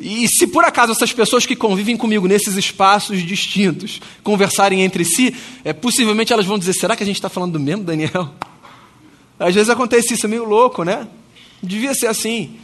E 0.00 0.26
se 0.26 0.46
por 0.46 0.64
acaso 0.64 0.92
essas 0.92 1.12
pessoas 1.12 1.44
que 1.44 1.54
convivem 1.54 1.96
comigo 1.96 2.26
nesses 2.26 2.56
espaços 2.56 3.22
distintos 3.22 4.00
conversarem 4.24 4.80
entre 4.80 5.04
si, 5.04 5.36
é, 5.62 5.74
possivelmente 5.74 6.32
elas 6.32 6.46
vão 6.46 6.58
dizer: 6.58 6.72
será 6.72 6.96
que 6.96 7.02
a 7.02 7.06
gente 7.06 7.16
está 7.16 7.28
falando 7.28 7.52
do 7.52 7.60
mesmo 7.60 7.84
Daniel? 7.84 8.30
Às 9.38 9.54
vezes 9.54 9.68
acontece 9.68 10.14
isso, 10.14 10.24
é 10.24 10.28
meio 10.28 10.44
louco, 10.44 10.82
né? 10.82 11.06
Devia 11.62 11.94
ser 11.94 12.06
assim. 12.06 12.56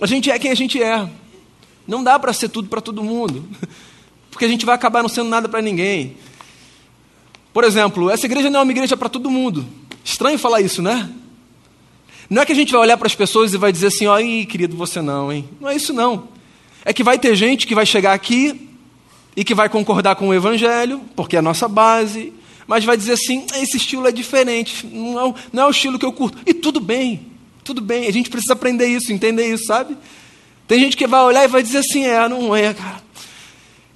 A 0.00 0.06
gente 0.06 0.30
é 0.30 0.38
quem 0.38 0.50
a 0.50 0.54
gente 0.54 0.80
é. 0.82 1.08
Não 1.88 2.04
dá 2.04 2.18
para 2.18 2.32
ser 2.32 2.50
tudo 2.50 2.68
para 2.68 2.82
todo 2.82 3.02
mundo, 3.02 3.48
porque 4.30 4.44
a 4.44 4.48
gente 4.48 4.66
vai 4.66 4.74
acabar 4.74 5.02
não 5.02 5.08
sendo 5.08 5.30
nada 5.30 5.48
para 5.48 5.62
ninguém. 5.62 6.16
Por 7.54 7.64
exemplo, 7.64 8.10
essa 8.10 8.26
igreja 8.26 8.50
não 8.50 8.60
é 8.60 8.62
uma 8.62 8.72
igreja 8.72 8.96
para 8.96 9.08
todo 9.08 9.30
mundo. 9.30 9.66
Estranho 10.06 10.38
falar 10.38 10.60
isso, 10.60 10.80
né? 10.80 11.10
Não 12.30 12.40
é 12.40 12.46
que 12.46 12.52
a 12.52 12.54
gente 12.54 12.70
vai 12.70 12.80
olhar 12.80 12.96
para 12.96 13.08
as 13.08 13.14
pessoas 13.16 13.52
e 13.52 13.58
vai 13.58 13.72
dizer 13.72 13.88
assim, 13.88 14.06
ó, 14.06 14.16
querido, 14.48 14.76
você 14.76 15.02
não, 15.02 15.32
hein? 15.32 15.48
Não 15.60 15.68
é 15.68 15.74
isso 15.74 15.92
não. 15.92 16.28
É 16.84 16.92
que 16.92 17.02
vai 17.02 17.18
ter 17.18 17.34
gente 17.34 17.66
que 17.66 17.74
vai 17.74 17.84
chegar 17.84 18.12
aqui 18.12 18.68
e 19.34 19.42
que 19.42 19.52
vai 19.52 19.68
concordar 19.68 20.14
com 20.14 20.28
o 20.28 20.34
evangelho, 20.34 21.00
porque 21.16 21.34
é 21.34 21.40
a 21.40 21.42
nossa 21.42 21.66
base, 21.66 22.32
mas 22.68 22.84
vai 22.84 22.96
dizer 22.96 23.14
assim, 23.14 23.46
esse 23.56 23.78
estilo 23.78 24.06
é 24.06 24.12
diferente, 24.12 24.86
não 24.86 25.26
é, 25.28 25.34
não 25.52 25.62
é 25.64 25.66
o 25.66 25.70
estilo 25.70 25.98
que 25.98 26.06
eu 26.06 26.12
curto. 26.12 26.38
E 26.46 26.54
tudo 26.54 26.78
bem, 26.78 27.26
tudo 27.64 27.80
bem, 27.80 28.06
a 28.06 28.12
gente 28.12 28.30
precisa 28.30 28.52
aprender 28.52 28.86
isso, 28.86 29.12
entender 29.12 29.52
isso, 29.52 29.64
sabe? 29.64 29.96
Tem 30.68 30.78
gente 30.78 30.96
que 30.96 31.08
vai 31.08 31.22
olhar 31.24 31.44
e 31.44 31.48
vai 31.48 31.64
dizer 31.64 31.78
assim, 31.78 32.04
é, 32.04 32.28
não 32.28 32.54
é, 32.54 32.72
cara. 32.72 33.02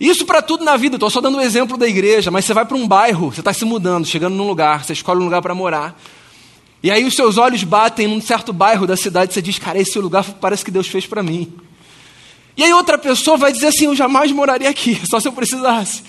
Isso 0.00 0.24
para 0.24 0.40
tudo 0.40 0.64
na 0.64 0.78
vida, 0.78 0.96
estou 0.96 1.10
só 1.10 1.20
dando 1.20 1.34
o 1.34 1.38
um 1.38 1.42
exemplo 1.42 1.76
da 1.76 1.86
igreja, 1.86 2.30
mas 2.30 2.46
você 2.46 2.54
vai 2.54 2.64
para 2.64 2.76
um 2.76 2.88
bairro, 2.88 3.30
você 3.30 3.42
está 3.42 3.52
se 3.52 3.66
mudando, 3.66 4.06
chegando 4.06 4.34
num 4.34 4.46
lugar, 4.46 4.82
você 4.82 4.94
escolhe 4.94 5.20
um 5.20 5.24
lugar 5.24 5.42
para 5.42 5.54
morar. 5.54 6.00
E 6.82 6.90
aí 6.90 7.04
os 7.04 7.14
seus 7.14 7.36
olhos 7.36 7.62
batem 7.62 8.08
num 8.08 8.20
certo 8.20 8.50
bairro 8.50 8.86
da 8.86 8.96
cidade 8.96 9.34
você 9.34 9.42
diz, 9.42 9.58
cara, 9.58 9.78
esse 9.78 9.98
lugar 9.98 10.24
parece 10.40 10.64
que 10.64 10.70
Deus 10.70 10.86
fez 10.86 11.04
para 11.04 11.22
mim. 11.22 11.52
E 12.56 12.64
aí 12.64 12.72
outra 12.72 12.96
pessoa 12.96 13.36
vai 13.36 13.52
dizer 13.52 13.66
assim, 13.66 13.84
eu 13.84 13.94
jamais 13.94 14.32
moraria 14.32 14.70
aqui, 14.70 14.98
só 15.06 15.20
se 15.20 15.28
eu 15.28 15.32
precisasse. 15.32 16.02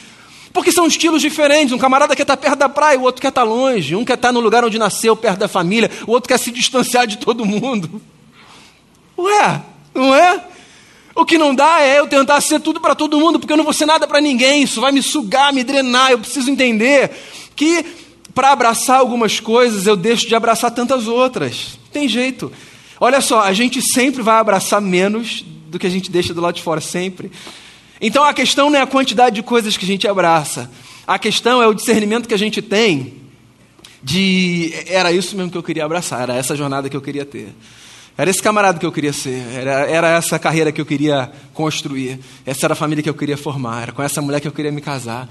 Porque 0.54 0.72
são 0.72 0.86
estilos 0.86 1.22
diferentes. 1.22 1.74
Um 1.74 1.78
camarada 1.78 2.16
quer 2.16 2.24
estar 2.24 2.36
tá 2.36 2.42
perto 2.42 2.60
da 2.60 2.70
praia, 2.70 3.00
o 3.00 3.04
outro 3.04 3.22
quer 3.22 3.30
estar 3.30 3.42
tá 3.42 3.48
longe. 3.48 3.96
Um 3.96 4.04
quer 4.04 4.16
estar 4.16 4.30
tá 4.30 4.32
no 4.34 4.40
lugar 4.40 4.64
onde 4.66 4.78
nasceu, 4.78 5.16
perto 5.16 5.40
da 5.40 5.48
família. 5.48 5.90
O 6.06 6.12
outro 6.12 6.28
quer 6.28 6.38
se 6.38 6.52
distanciar 6.52 7.08
de 7.08 7.18
todo 7.18 7.46
mundo. 7.46 8.02
Ué, 9.18 9.62
não 9.94 10.14
é? 10.14 10.44
O 11.14 11.26
que 11.26 11.38
não 11.38 11.54
dá 11.54 11.82
é 11.82 12.00
eu 12.00 12.08
tentar 12.08 12.40
ser 12.42 12.60
tudo 12.60 12.80
para 12.80 12.96
todo 12.96 13.20
mundo, 13.20 13.40
porque 13.40 13.52
eu 13.52 13.58
não 13.58 13.64
vou 13.64 13.74
ser 13.74 13.86
nada 13.86 14.08
para 14.08 14.22
ninguém. 14.22 14.64
Isso 14.64 14.80
vai 14.80 14.92
me 14.92 15.04
sugar, 15.04 15.54
me 15.54 15.64
drenar. 15.64 16.12
Eu 16.12 16.20
preciso 16.20 16.50
entender 16.50 17.12
que 17.56 17.86
para 18.34 18.52
abraçar 18.52 19.00
algumas 19.00 19.40
coisas 19.40 19.86
eu 19.86 19.96
deixo 19.96 20.28
de 20.28 20.36
abraçar 20.36 20.72
tantas 20.72 21.08
outras. 21.08 21.80
Tem 21.92 22.08
jeito. 22.08 22.52
Olha 23.00 23.20
só, 23.20 23.42
a 23.42 23.54
gente 23.54 23.82
sempre 23.82 24.22
vai 24.22 24.38
abraçar 24.38 24.80
menos 24.80 25.44
do 25.68 25.78
que 25.78 25.88
a 25.88 25.90
gente 25.90 26.10
deixa 26.10 26.34
do 26.34 26.42
lado 26.42 26.56
de 26.56 26.62
fora, 26.62 26.80
sempre. 26.80 27.32
Então 28.00 28.24
a 28.24 28.34
questão 28.34 28.70
não 28.70 28.80
é 28.80 28.82
a 28.82 28.88
quantidade 28.88 29.36
de 29.36 29.44
coisas 29.44 29.76
que 29.76 29.86
a 29.86 29.88
gente 29.88 30.08
abraça. 30.08 30.72
A 31.06 31.20
questão 31.20 31.62
é 31.62 31.68
o 31.68 31.74
discernimento 31.74 32.28
que 32.28 32.34
a 32.34 32.38
gente 32.38 32.62
tem 32.62 33.22
de 34.04 34.74
era 34.88 35.12
isso 35.12 35.36
mesmo 35.36 35.52
que 35.52 35.58
eu 35.58 35.64
queria 35.64 35.86
abraçar, 35.86 36.22
era 36.22 36.36
essa 36.36 36.56
jornada 36.56 36.90
que 36.90 36.98
eu 36.98 37.02
queria 37.02 37.26
ter. 37.26 37.54
Era 38.18 38.30
esse 38.30 38.42
camarada 38.42 38.78
que 38.78 38.86
eu 38.86 38.92
queria 38.92 39.14
ser, 39.14 39.42
era, 39.54 39.90
era 39.90 40.10
essa 40.10 40.38
carreira 40.38 40.72
que 40.72 40.82
eu 40.82 40.86
queria 40.86 41.32
construir, 41.54 42.20
essa 42.46 42.66
era 42.66 42.74
a 42.74 42.76
família 42.76 43.02
que 43.02 43.10
eu 43.10 43.14
queria 43.14 43.38
formar, 43.38 43.84
era 43.84 43.92
com 43.92 44.04
essa 44.04 44.22
mulher 44.22 44.42
que 44.42 44.48
eu 44.48 44.52
queria 44.52 44.72
me 44.72 44.82
casar. 44.82 45.30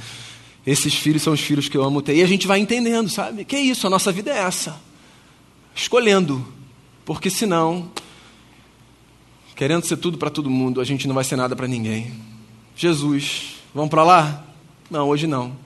Esses 0.67 0.95
filhos 0.95 1.23
são 1.23 1.33
os 1.33 1.41
filhos 1.41 1.69
que 1.69 1.77
eu 1.77 1.83
amo 1.83 2.03
ter. 2.03 2.15
E 2.17 2.23
a 2.23 2.27
gente 2.27 2.47
vai 2.47 2.59
entendendo, 2.59 3.09
sabe? 3.09 3.45
Que 3.45 3.57
é 3.57 3.61
isso, 3.61 3.87
a 3.87 3.91
nossa 3.91 4.13
vida 4.13 4.31
é 4.31 4.39
essa. 4.39 4.79
Escolhendo. 5.75 6.47
Porque 7.05 7.31
senão, 7.31 7.91
querendo 9.57 9.87
ser 9.87 9.97
tudo 9.97 10.19
para 10.19 10.31
todo 10.31 10.51
mundo, 10.51 10.81
a 10.81 10.85
gente 10.85 11.09
não 11.09 11.15
vai 11.15 11.25
ser 11.25 11.37
nada 11.37 11.57
para 11.57 11.67
ninguém. 11.67 12.13
Jesus, 12.77 13.57
vamos 13.75 13.91
para 13.91 14.05
lá? 14.05 14.45
Não, 14.91 15.09
hoje 15.09 15.27
não. 15.27 15.57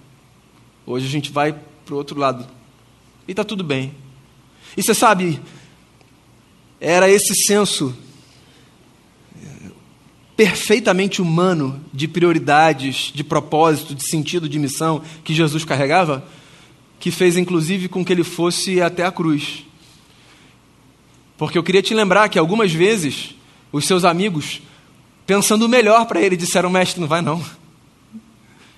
Hoje 0.87 1.07
a 1.07 1.11
gente 1.11 1.31
vai 1.31 1.55
para 1.85 1.95
o 1.95 1.97
outro 1.97 2.19
lado. 2.19 2.47
E 3.27 3.33
está 3.33 3.43
tudo 3.43 3.65
bem. 3.65 3.95
E 4.77 4.83
você 4.83 4.95
sabe, 4.95 5.41
era 6.85 7.11
esse 7.11 7.35
senso 7.35 7.97
perfeitamente 10.37 11.23
humano 11.23 11.83
de 11.93 12.07
prioridades, 12.07 13.11
de 13.15 13.25
propósito, 13.25 13.95
de 13.95 14.07
sentido, 14.07 14.49
de 14.49 14.59
missão 14.59 15.03
que 15.25 15.33
Jesus 15.33 15.65
carregava, 15.65 16.27
que 17.01 17.11
fez 17.11 17.37
inclusive 17.39 17.89
com 17.89 18.05
que 18.05 18.13
ele 18.13 18.23
fosse 18.23 18.83
até 18.83 19.05
a 19.07 19.13
cruz. 19.13 19.65
Porque 21.39 21.57
eu 21.57 21.63
queria 21.63 21.83
te 21.83 21.95
lembrar 21.95 22.29
que 22.29 22.39
algumas 22.39 22.73
vezes 22.73 23.35
os 23.73 23.87
seus 23.87 24.05
amigos, 24.05 24.61
pensando 25.27 25.69
melhor 25.69 26.07
para 26.07 26.21
ele, 26.21 26.37
disseram: 26.37 26.69
Mestre, 26.69 27.01
não 27.01 27.09
vai 27.09 27.23
não. 27.23 27.43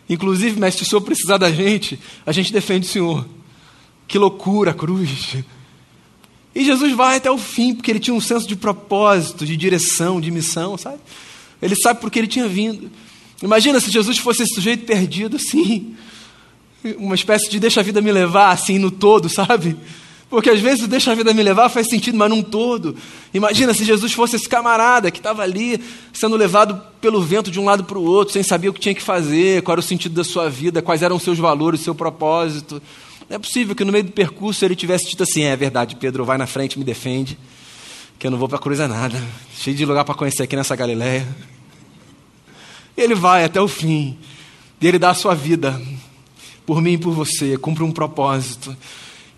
Inclusive, 0.08 0.60
mestre, 0.60 0.84
se 0.84 0.88
o 0.88 0.90
senhor 0.90 1.02
precisar 1.02 1.38
da 1.38 1.50
gente, 1.50 1.98
a 2.24 2.30
gente 2.30 2.52
defende 2.52 2.86
o 2.86 2.90
senhor. 2.90 3.26
Que 4.06 4.16
loucura 4.16 4.72
cruz. 4.72 5.36
E 6.56 6.64
Jesus 6.64 6.94
vai 6.94 7.18
até 7.18 7.30
o 7.30 7.36
fim, 7.36 7.74
porque 7.74 7.90
ele 7.90 8.00
tinha 8.00 8.14
um 8.14 8.20
senso 8.20 8.48
de 8.48 8.56
propósito, 8.56 9.44
de 9.44 9.58
direção, 9.58 10.18
de 10.18 10.30
missão, 10.30 10.78
sabe? 10.78 10.96
Ele 11.60 11.76
sabe 11.76 12.00
por 12.00 12.10
que 12.10 12.18
ele 12.18 12.26
tinha 12.26 12.48
vindo. 12.48 12.90
Imagina 13.42 13.78
se 13.78 13.90
Jesus 13.90 14.16
fosse 14.16 14.42
esse 14.42 14.54
sujeito 14.54 14.86
perdido 14.86 15.36
assim, 15.36 15.94
uma 16.96 17.14
espécie 17.14 17.50
de 17.50 17.60
deixa 17.60 17.80
a 17.80 17.82
vida 17.82 18.00
me 18.00 18.10
levar 18.10 18.52
assim 18.52 18.78
no 18.78 18.90
todo, 18.90 19.28
sabe? 19.28 19.76
Porque 20.30 20.48
às 20.48 20.58
vezes 20.58 20.82
o 20.82 20.88
deixa 20.88 21.12
a 21.12 21.14
vida 21.14 21.34
me 21.34 21.42
levar 21.42 21.68
faz 21.68 21.90
sentido, 21.90 22.16
mas 22.16 22.30
num 22.30 22.42
todo. 22.42 22.96
Imagina 23.34 23.74
se 23.74 23.84
Jesus 23.84 24.14
fosse 24.14 24.36
esse 24.36 24.48
camarada 24.48 25.10
que 25.10 25.18
estava 25.18 25.42
ali 25.42 25.78
sendo 26.10 26.36
levado 26.36 26.80
pelo 27.02 27.20
vento 27.20 27.50
de 27.50 27.60
um 27.60 27.66
lado 27.66 27.84
para 27.84 27.98
o 27.98 28.02
outro, 28.02 28.32
sem 28.32 28.42
saber 28.42 28.70
o 28.70 28.72
que 28.72 28.80
tinha 28.80 28.94
que 28.94 29.02
fazer, 29.02 29.60
qual 29.60 29.74
era 29.74 29.80
o 29.80 29.82
sentido 29.82 30.14
da 30.14 30.24
sua 30.24 30.48
vida, 30.48 30.80
quais 30.80 31.02
eram 31.02 31.16
os 31.16 31.22
seus 31.22 31.38
valores, 31.38 31.80
o 31.80 31.84
seu 31.84 31.94
propósito. 31.94 32.80
Não 33.28 33.36
é 33.36 33.38
possível 33.38 33.74
que 33.74 33.84
no 33.84 33.92
meio 33.92 34.04
do 34.04 34.12
percurso 34.12 34.64
ele 34.64 34.76
tivesse 34.76 35.08
dito 35.08 35.22
assim: 35.22 35.42
é 35.42 35.56
verdade, 35.56 35.96
Pedro, 35.96 36.24
vai 36.24 36.38
na 36.38 36.46
frente, 36.46 36.78
me 36.78 36.84
defende, 36.84 37.38
que 38.18 38.26
eu 38.26 38.30
não 38.30 38.38
vou 38.38 38.48
para 38.48 38.58
a 38.58 38.60
cruz 38.60 38.80
é 38.80 38.86
nada. 38.86 39.22
Cheio 39.56 39.76
de 39.76 39.84
lugar 39.84 40.04
para 40.04 40.14
conhecer 40.14 40.42
aqui 40.42 40.54
nessa 40.56 40.76
Galileia. 40.76 41.26
Ele 42.96 43.14
vai 43.14 43.44
até 43.44 43.60
o 43.60 43.68
fim. 43.68 44.16
E 44.80 44.86
ele 44.86 44.98
dá 44.98 45.10
a 45.10 45.14
sua 45.14 45.34
vida 45.34 45.80
por 46.66 46.82
mim 46.82 46.94
e 46.94 46.98
por 46.98 47.12
você, 47.12 47.56
cumpre 47.56 47.84
um 47.84 47.92
propósito 47.92 48.76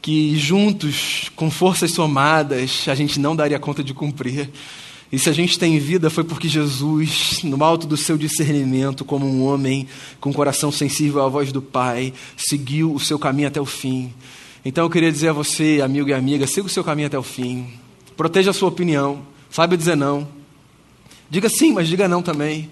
que 0.01 0.37
juntos, 0.39 1.31
com 1.37 1.51
forças 1.51 1.93
somadas, 1.93 2.87
a 2.89 2.95
gente 2.95 3.21
não 3.21 3.37
daria 3.37 3.59
conta 3.59 3.85
de 3.85 3.93
cumprir. 3.93 4.51
E 5.11 5.19
se 5.19 5.31
a 5.31 5.33
gente 5.33 5.59
tem 5.59 5.79
vida 5.79 6.11
foi 6.11 6.23
porque 6.23 6.49
Jesus, 6.49 7.43
no 7.43 7.63
alto 7.65 7.87
do 7.87 7.97
seu 7.97 8.19
discernimento, 8.19 9.05
como 9.05 9.27
um 9.27 9.45
homem 9.45 9.89
com 10.21 10.33
coração 10.33 10.71
sensível 10.71 11.23
à 11.23 11.29
voz 11.29 11.51
do 11.51 11.63
Pai, 11.63 12.13
seguiu 12.37 12.95
o 12.95 13.01
seu 13.01 13.19
caminho 13.19 13.49
até 13.49 13.61
o 13.61 13.65
fim. 13.65 14.13
Então 14.65 14.85
eu 14.85 14.91
queria 14.91 15.11
dizer 15.11 15.29
a 15.29 15.33
você, 15.33 15.81
amigo 15.83 16.11
e 16.11 16.13
amiga, 16.13 16.47
siga 16.47 16.67
o 16.67 16.71
seu 16.71 16.85
caminho 16.85 17.07
até 17.07 17.19
o 17.19 17.23
fim. 17.23 17.67
Proteja 18.17 18.51
a 18.51 18.55
sua 18.55 18.69
opinião. 18.69 19.23
Saiba 19.51 19.77
dizer 19.77 19.97
não. 19.97 20.29
Diga 21.31 21.49
sim, 21.49 21.73
mas 21.73 21.89
diga 21.89 22.07
não 22.07 22.21
também. 22.21 22.69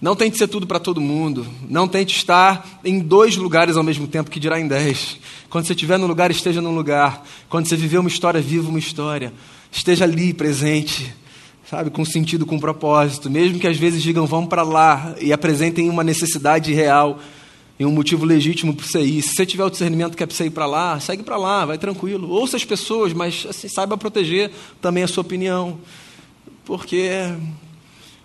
Não 0.00 0.14
tente 0.14 0.36
ser 0.36 0.46
tudo 0.46 0.66
para 0.66 0.78
todo 0.78 1.00
mundo. 1.00 1.46
Não 1.68 1.88
tente 1.88 2.14
estar 2.14 2.80
em 2.84 3.00
dois 3.00 3.36
lugares 3.36 3.76
ao 3.76 3.82
mesmo 3.82 4.06
tempo, 4.06 4.30
que 4.30 4.38
dirá 4.38 4.60
em 4.60 4.68
dez. 4.68 5.18
Quando 5.48 5.66
você 5.66 5.72
estiver 5.72 5.98
num 5.98 6.06
lugar, 6.06 6.30
esteja 6.30 6.60
num 6.60 6.74
lugar. 6.74 7.24
Quando 7.48 7.66
você 7.66 7.76
viver 7.76 7.98
uma 7.98 8.08
história, 8.08 8.40
viva 8.40 8.68
uma 8.68 8.78
história. 8.78 9.32
Esteja 9.72 10.04
ali, 10.04 10.34
presente, 10.34 11.14
sabe, 11.68 11.90
com 11.90 12.04
sentido, 12.04 12.46
com 12.46 12.58
propósito. 12.58 13.30
Mesmo 13.30 13.58
que 13.58 13.66
às 13.66 13.76
vezes 13.76 14.02
digam, 14.02 14.26
vamos 14.26 14.48
para 14.48 14.62
lá 14.62 15.14
e 15.20 15.32
apresentem 15.32 15.88
uma 15.88 16.04
necessidade 16.04 16.72
real 16.72 17.18
e 17.78 17.84
um 17.84 17.90
motivo 17.90 18.24
legítimo 18.24 18.74
para 18.74 18.86
você 18.86 19.00
ir. 19.00 19.22
Se 19.22 19.34
você 19.34 19.46
tiver 19.46 19.64
o 19.64 19.70
discernimento 19.70 20.16
que 20.16 20.22
é 20.22 20.26
para 20.26 20.36
você 20.36 20.46
ir 20.46 20.50
para 20.50 20.66
lá, 20.66 21.00
segue 21.00 21.22
para 21.22 21.36
lá, 21.36 21.64
vai 21.64 21.78
tranquilo. 21.78 22.30
Ouça 22.30 22.56
as 22.56 22.64
pessoas, 22.64 23.12
mas 23.12 23.46
assim, 23.48 23.68
saiba 23.68 23.96
proteger 23.96 24.50
também 24.80 25.02
a 25.02 25.08
sua 25.08 25.22
opinião. 25.22 25.78
Porque 26.64 27.10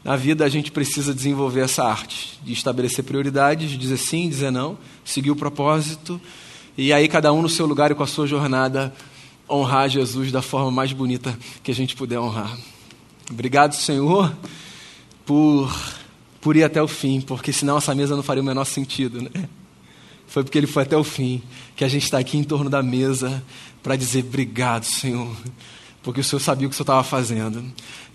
na 0.04 0.16
vida 0.16 0.46
a 0.46 0.50
gente 0.50 0.72
precisa 0.72 1.14
desenvolver 1.14 1.62
essa 1.62 1.84
arte 1.84 2.40
de 2.44 2.54
estabelecer 2.54 3.04
prioridades, 3.04 3.72
dizer 3.72 3.98
sim, 3.98 4.30
dizer 4.30 4.52
não, 4.52 4.78
seguir 5.04 5.32
o 5.32 5.36
propósito 5.36 6.22
e 6.78 6.94
aí 6.94 7.08
cada 7.10 7.34
um 7.34 7.42
no 7.42 7.50
seu 7.50 7.66
lugar 7.66 7.92
e 7.92 7.96
com 7.96 8.04
a 8.04 8.08
sua 8.08 8.26
jornada 8.26 8.94
honrar 9.50 9.90
Jesus 9.90 10.32
da 10.32 10.42
forma 10.42 10.72
mais 10.72 10.94
bonita 10.94 11.38
que 11.62 11.72
a 11.72 11.76
gente 11.76 11.96
puder 11.96 12.20
honrar. 12.20 12.58
Obrigado, 13.30 13.76
Senhor, 13.76 14.36
por 15.26 15.72
por 16.42 16.56
ir 16.56 16.64
até 16.64 16.82
o 16.82 16.88
fim, 16.88 17.20
porque 17.20 17.52
senão 17.52 17.78
essa 17.78 17.94
mesa 17.94 18.16
não 18.16 18.24
faria 18.24 18.42
o 18.42 18.46
menor 18.46 18.64
sentido, 18.64 19.22
né? 19.22 19.50
Foi 20.26 20.42
porque 20.42 20.58
ele 20.58 20.68
foi 20.68 20.84
até 20.84 20.96
o 20.96 21.04
fim 21.04 21.44
que 21.76 21.84
a 21.84 21.88
gente 21.90 22.04
está 22.04 22.18
aqui 22.18 22.38
em 22.38 22.44
torno 22.44 22.70
da 22.70 22.82
mesa 22.82 23.44
para 23.84 23.98
dizer 23.98 24.24
obrigado, 24.24 24.86
Senhor 24.86 25.36
porque 26.02 26.22
o 26.22 26.24
Senhor 26.24 26.40
sabia 26.40 26.68
o 26.68 26.70
que 26.70 26.74
o 26.74 26.78
Senhor 26.78 26.84
estava 26.86 27.04
fazendo. 27.04 27.64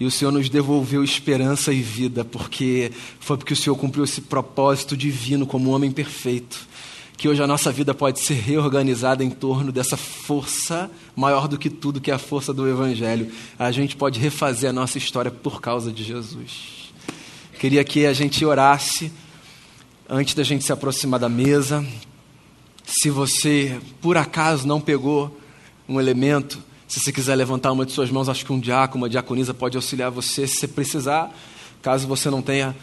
E 0.01 0.07
o 0.07 0.11
Senhor 0.11 0.33
nos 0.33 0.49
devolveu 0.49 1.05
esperança 1.05 1.73
e 1.73 1.83
vida, 1.83 2.25
porque 2.25 2.91
foi 3.21 3.37
porque 3.37 3.53
o 3.53 3.57
Senhor 3.57 3.77
cumpriu 3.77 4.05
esse 4.05 4.23
propósito 4.23 4.97
divino 4.97 5.47
como 5.47 5.71
um 5.71 5.75
homem 5.75 5.93
perfeito. 5.93 6.67
Que 7.17 7.29
hoje 7.29 7.43
a 7.43 7.47
nossa 7.47 7.71
vida 7.71 7.95
pode 7.95 8.21
ser 8.21 8.35
reorganizada 8.35 9.23
em 9.25 9.31
torno 9.31 9.71
dessa 9.71 9.97
força 9.97 10.91
maior 11.15 11.47
do 11.49 11.59
que 11.59 11.71
tudo, 11.71 12.01
que 12.01 12.11
é 12.11 12.15
a 12.15 12.19
força 12.19 12.53
do 12.53 12.69
Evangelho. 12.69 13.31
A 13.59 13.71
gente 13.71 13.97
pode 13.97 14.19
refazer 14.19 14.69
a 14.71 14.73
nossa 14.73 14.99
história 14.99 15.31
por 15.31 15.61
causa 15.61 15.93
de 15.93 16.03
Jesus. 16.03 16.93
Queria 17.59 17.85
que 17.85 18.05
a 18.05 18.13
gente 18.13 18.45
orasse 18.45 19.13
antes 20.09 20.35
da 20.35 20.43
gente 20.43 20.65
se 20.65 20.73
aproximar 20.73 21.21
da 21.21 21.29
mesa. 21.29 21.87
Se 22.85 23.09
você, 23.09 23.81
por 24.01 24.17
acaso, 24.17 24.67
não 24.67 24.81
pegou 24.81 25.41
um 25.89 25.99
elemento, 25.99 26.59
se 26.87 27.01
você 27.01 27.13
quiser 27.13 27.35
levantar 27.35 27.73
uma 27.73 27.87
de 27.87 27.93
suas 27.93 28.11
mãos, 28.11 28.29
acho 28.29 28.45
que 28.45 28.53
um 28.53 28.61
diácono, 28.61 29.05
uma 29.05 29.09
diaconisa 29.09 29.55
pode 29.55 29.77
auxiliar 29.77 30.11
você 30.11 30.47
se 30.47 30.69
precisar, 30.69 31.35
caso 31.81 32.07
você 32.07 32.29
não 32.29 32.43
tenha 32.43 32.77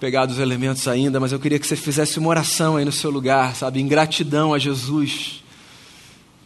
pegado 0.00 0.32
os 0.32 0.38
elementos 0.38 0.88
ainda, 0.88 1.20
mas 1.20 1.30
eu 1.30 1.38
queria 1.38 1.58
que 1.58 1.66
você 1.66 1.76
fizesse 1.76 2.18
uma 2.18 2.30
oração 2.30 2.78
aí 2.78 2.86
no 2.86 2.90
seu 2.90 3.10
lugar, 3.10 3.54
sabe, 3.54 3.80
em 3.80 3.86
gratidão 3.86 4.54
a 4.54 4.58
Jesus 4.58 5.44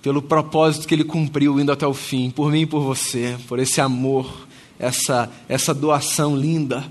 pelo 0.03 0.21
propósito 0.21 0.87
que 0.87 0.95
ele 0.95 1.05
cumpriu 1.05 1.59
indo 1.59 1.73
até 1.73 1.87
o 1.87 1.95
fim, 1.95 2.29
por 2.31 2.51
mim 2.51 2.63
e 2.63 2.67
por 2.67 2.83
você, 2.83 3.39
por 3.49 3.59
esse 3.61 3.81
amor, 3.81 4.47
essa 4.79 5.31
essa 5.49 5.73
doação 5.73 6.37
linda 6.37 6.85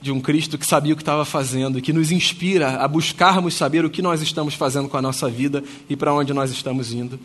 de 0.00 0.12
um 0.12 0.20
Cristo 0.20 0.56
que 0.56 0.64
sabia 0.64 0.92
o 0.92 0.96
que 0.96 1.02
estava 1.02 1.24
fazendo 1.24 1.82
que 1.82 1.92
nos 1.92 2.12
inspira 2.12 2.76
a 2.80 2.86
buscarmos 2.86 3.54
saber 3.54 3.84
o 3.84 3.90
que 3.90 4.00
nós 4.00 4.22
estamos 4.22 4.54
fazendo 4.54 4.88
com 4.88 4.96
a 4.96 5.02
nossa 5.02 5.28
vida 5.28 5.64
e 5.90 5.96
para 5.96 6.14
onde 6.14 6.32
nós 6.32 6.52
estamos 6.52 6.92
indo. 6.92 7.18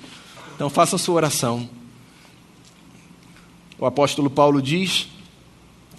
Então 0.55 0.67
faça 0.67 0.95
a 0.95 0.99
sua 0.99 1.15
oração. 1.15 1.69
O 3.77 3.85
apóstolo 3.85 4.31
Paulo 4.31 4.61
diz 4.61 5.07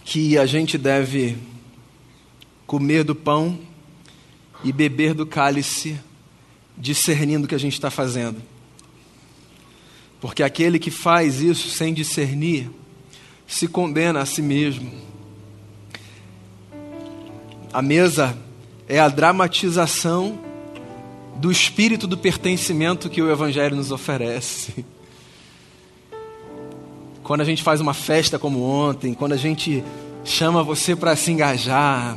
que 0.04 0.36
a 0.36 0.44
gente 0.44 0.76
deve 0.76 1.38
comer 2.66 3.04
do 3.04 3.14
pão 3.14 3.58
e 4.62 4.72
beber 4.72 5.14
do 5.14 5.26
cálice, 5.26 5.98
discernindo 6.76 7.44
o 7.44 7.48
que 7.48 7.54
a 7.54 7.58
gente 7.58 7.74
está 7.74 7.90
fazendo. 7.90 8.42
Porque 10.20 10.42
aquele 10.42 10.78
que 10.78 10.90
faz 10.90 11.40
isso 11.40 11.68
sem 11.68 11.92
discernir, 11.92 12.70
se 13.46 13.68
condena 13.68 14.20
a 14.20 14.26
si 14.26 14.40
mesmo. 14.40 14.90
A 17.72 17.82
mesa 17.82 18.36
é 18.88 18.98
a 18.98 19.08
dramatização 19.08 20.38
do 21.36 21.50
espírito 21.50 22.06
do 22.06 22.16
pertencimento 22.16 23.10
que 23.10 23.20
o 23.20 23.30
Evangelho 23.30 23.76
nos 23.76 23.90
oferece 23.90 24.84
quando 27.24 27.40
a 27.40 27.44
gente 27.44 27.62
faz 27.62 27.80
uma 27.80 27.94
festa 27.94 28.38
como 28.38 28.62
ontem, 28.62 29.14
quando 29.14 29.32
a 29.32 29.36
gente 29.36 29.82
chama 30.24 30.62
você 30.62 30.94
para 30.94 31.16
se 31.16 31.32
engajar. 31.32 32.16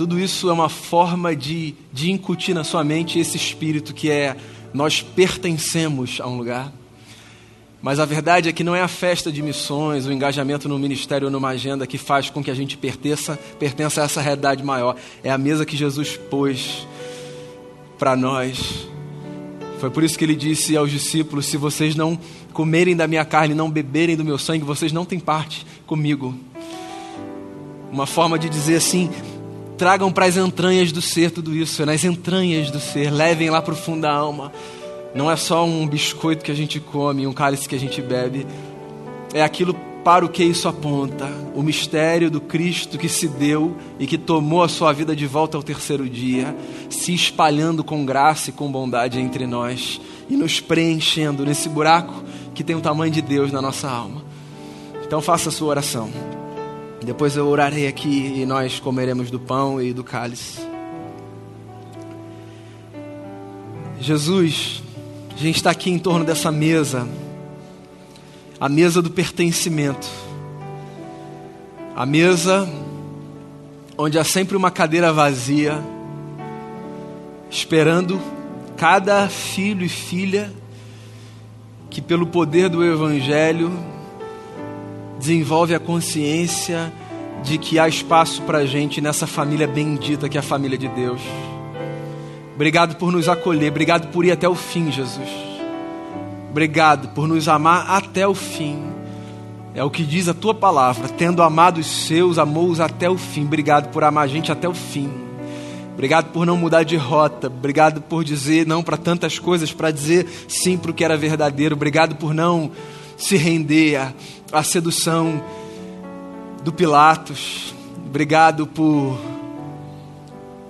Tudo 0.00 0.18
isso 0.18 0.48
é 0.48 0.52
uma 0.54 0.70
forma 0.70 1.36
de, 1.36 1.74
de 1.92 2.10
incutir 2.10 2.54
na 2.54 2.64
sua 2.64 2.82
mente 2.82 3.18
esse 3.18 3.36
espírito 3.36 3.92
que 3.92 4.10
é 4.10 4.34
nós 4.72 5.02
pertencemos 5.02 6.22
a 6.22 6.26
um 6.26 6.38
lugar. 6.38 6.72
Mas 7.82 8.00
a 8.00 8.06
verdade 8.06 8.48
é 8.48 8.52
que 8.52 8.64
não 8.64 8.74
é 8.74 8.80
a 8.80 8.88
festa 8.88 9.30
de 9.30 9.42
missões, 9.42 10.06
o 10.06 10.12
engajamento 10.12 10.70
no 10.70 10.78
ministério 10.78 11.26
ou 11.26 11.30
numa 11.30 11.50
agenda 11.50 11.86
que 11.86 11.98
faz 11.98 12.30
com 12.30 12.42
que 12.42 12.50
a 12.50 12.54
gente 12.54 12.78
pertença, 12.78 13.38
pertença 13.58 14.00
a 14.00 14.04
essa 14.06 14.22
realidade 14.22 14.64
maior. 14.64 14.96
É 15.22 15.30
a 15.30 15.36
mesa 15.36 15.66
que 15.66 15.76
Jesus 15.76 16.16
pôs 16.16 16.88
para 17.98 18.16
nós. 18.16 18.88
Foi 19.80 19.90
por 19.90 20.02
isso 20.02 20.18
que 20.18 20.24
ele 20.24 20.34
disse 20.34 20.78
aos 20.78 20.90
discípulos: 20.90 21.44
se 21.44 21.58
vocês 21.58 21.94
não 21.94 22.18
comerem 22.54 22.96
da 22.96 23.06
minha 23.06 23.26
carne, 23.26 23.54
não 23.54 23.70
beberem 23.70 24.16
do 24.16 24.24
meu 24.24 24.38
sangue, 24.38 24.64
vocês 24.64 24.92
não 24.92 25.04
têm 25.04 25.20
parte 25.20 25.66
comigo. 25.86 26.34
Uma 27.92 28.06
forma 28.06 28.38
de 28.38 28.48
dizer 28.48 28.76
assim: 28.76 29.10
tragam 29.80 30.12
para 30.12 30.26
as 30.26 30.36
entranhas 30.36 30.92
do 30.92 31.00
ser 31.00 31.30
tudo 31.30 31.56
isso, 31.56 31.80
é 31.80 31.86
nas 31.86 32.04
entranhas 32.04 32.70
do 32.70 32.78
ser, 32.78 33.10
levem 33.10 33.48
lá 33.48 33.62
para 33.62 33.72
o 33.72 33.76
fundo 33.76 34.02
da 34.02 34.12
alma. 34.12 34.52
Não 35.14 35.30
é 35.30 35.36
só 35.36 35.64
um 35.64 35.86
biscoito 35.86 36.44
que 36.44 36.52
a 36.52 36.54
gente 36.54 36.78
come, 36.78 37.26
um 37.26 37.32
cálice 37.32 37.66
que 37.66 37.74
a 37.74 37.80
gente 37.80 38.02
bebe, 38.02 38.46
é 39.32 39.42
aquilo 39.42 39.74
para 40.04 40.22
o 40.22 40.28
que 40.28 40.44
isso 40.44 40.68
aponta, 40.68 41.26
o 41.54 41.62
mistério 41.62 42.30
do 42.30 42.42
Cristo 42.42 42.98
que 42.98 43.08
se 43.08 43.26
deu 43.26 43.74
e 43.98 44.06
que 44.06 44.18
tomou 44.18 44.62
a 44.62 44.68
sua 44.68 44.92
vida 44.92 45.16
de 45.16 45.26
volta 45.26 45.56
ao 45.56 45.62
terceiro 45.62 46.06
dia, 46.06 46.54
se 46.90 47.14
espalhando 47.14 47.82
com 47.82 48.04
graça 48.04 48.50
e 48.50 48.52
com 48.52 48.70
bondade 48.70 49.18
entre 49.18 49.46
nós 49.46 49.98
e 50.28 50.36
nos 50.36 50.60
preenchendo 50.60 51.42
nesse 51.42 51.70
buraco 51.70 52.22
que 52.54 52.62
tem 52.62 52.76
o 52.76 52.82
tamanho 52.82 53.10
de 53.10 53.22
Deus 53.22 53.50
na 53.50 53.62
nossa 53.62 53.88
alma. 53.88 54.22
Então 55.02 55.22
faça 55.22 55.48
a 55.48 55.52
sua 55.52 55.68
oração. 55.68 56.10
Depois 57.04 57.34
eu 57.36 57.46
orarei 57.48 57.86
aqui 57.86 58.34
e 58.36 58.44
nós 58.44 58.78
comeremos 58.78 59.30
do 59.30 59.40
pão 59.40 59.80
e 59.80 59.92
do 59.92 60.04
cálice. 60.04 60.60
Jesus, 63.98 64.82
a 65.34 65.38
gente 65.38 65.56
está 65.56 65.70
aqui 65.70 65.90
em 65.90 65.98
torno 65.98 66.24
dessa 66.24 66.52
mesa, 66.52 67.08
a 68.58 68.68
mesa 68.68 69.00
do 69.00 69.10
pertencimento, 69.10 70.08
a 71.96 72.04
mesa 72.04 72.68
onde 73.96 74.18
há 74.18 74.24
sempre 74.24 74.56
uma 74.56 74.70
cadeira 74.70 75.12
vazia, 75.12 75.78
esperando 77.50 78.20
cada 78.76 79.28
filho 79.28 79.84
e 79.84 79.88
filha 79.88 80.52
que, 81.90 82.00
pelo 82.00 82.26
poder 82.26 82.70
do 82.70 82.84
Evangelho, 82.84 83.70
desenvolve 85.20 85.74
a 85.74 85.78
consciência 85.78 86.90
de 87.44 87.58
que 87.58 87.78
há 87.78 87.86
espaço 87.86 88.42
para 88.42 88.58
a 88.58 88.66
gente 88.66 89.00
nessa 89.00 89.26
família 89.26 89.68
bendita 89.68 90.28
que 90.28 90.38
é 90.38 90.40
a 90.40 90.42
família 90.42 90.78
de 90.78 90.88
Deus. 90.88 91.20
Obrigado 92.54 92.96
por 92.96 93.12
nos 93.12 93.28
acolher, 93.28 93.70
obrigado 93.70 94.10
por 94.10 94.24
ir 94.24 94.32
até 94.32 94.48
o 94.48 94.54
fim, 94.54 94.90
Jesus. 94.90 95.28
Obrigado 96.50 97.08
por 97.08 97.28
nos 97.28 97.48
amar 97.48 97.90
até 97.90 98.26
o 98.26 98.34
fim. 98.34 98.82
É 99.74 99.84
o 99.84 99.90
que 99.90 100.02
diz 100.02 100.26
a 100.26 100.34
tua 100.34 100.54
palavra, 100.54 101.08
tendo 101.08 101.42
amado 101.42 101.78
os 101.78 101.86
seus, 101.86 102.38
amou-os 102.38 102.80
até 102.80 103.08
o 103.08 103.16
fim. 103.16 103.44
Obrigado 103.44 103.90
por 103.90 104.02
amar 104.02 104.24
a 104.24 104.26
gente 104.26 104.50
até 104.50 104.68
o 104.68 104.74
fim. 104.74 105.10
Obrigado 105.92 106.32
por 106.32 106.46
não 106.46 106.56
mudar 106.56 106.82
de 106.82 106.96
rota. 106.96 107.46
Obrigado 107.46 108.00
por 108.00 108.24
dizer 108.24 108.66
não 108.66 108.82
para 108.82 108.96
tantas 108.96 109.38
coisas, 109.38 109.70
para 109.70 109.90
dizer 109.90 110.26
sim 110.48 110.78
para 110.78 110.90
o 110.90 110.94
que 110.94 111.04
era 111.04 111.16
verdadeiro. 111.16 111.76
Obrigado 111.76 112.16
por 112.16 112.32
não 112.32 112.70
se 113.20 113.36
render 113.36 113.96
à, 113.96 114.12
à 114.50 114.62
sedução 114.62 115.44
do 116.64 116.72
Pilatos. 116.72 117.74
Obrigado 118.06 118.66
por, 118.66 119.20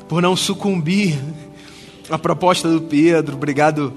por 0.09 0.21
não 0.21 0.37
sucumbir 0.37 1.19
à 2.11 2.19
proposta 2.19 2.69
do 2.69 2.83
Pedro. 2.83 3.37
Obrigado, 3.37 3.93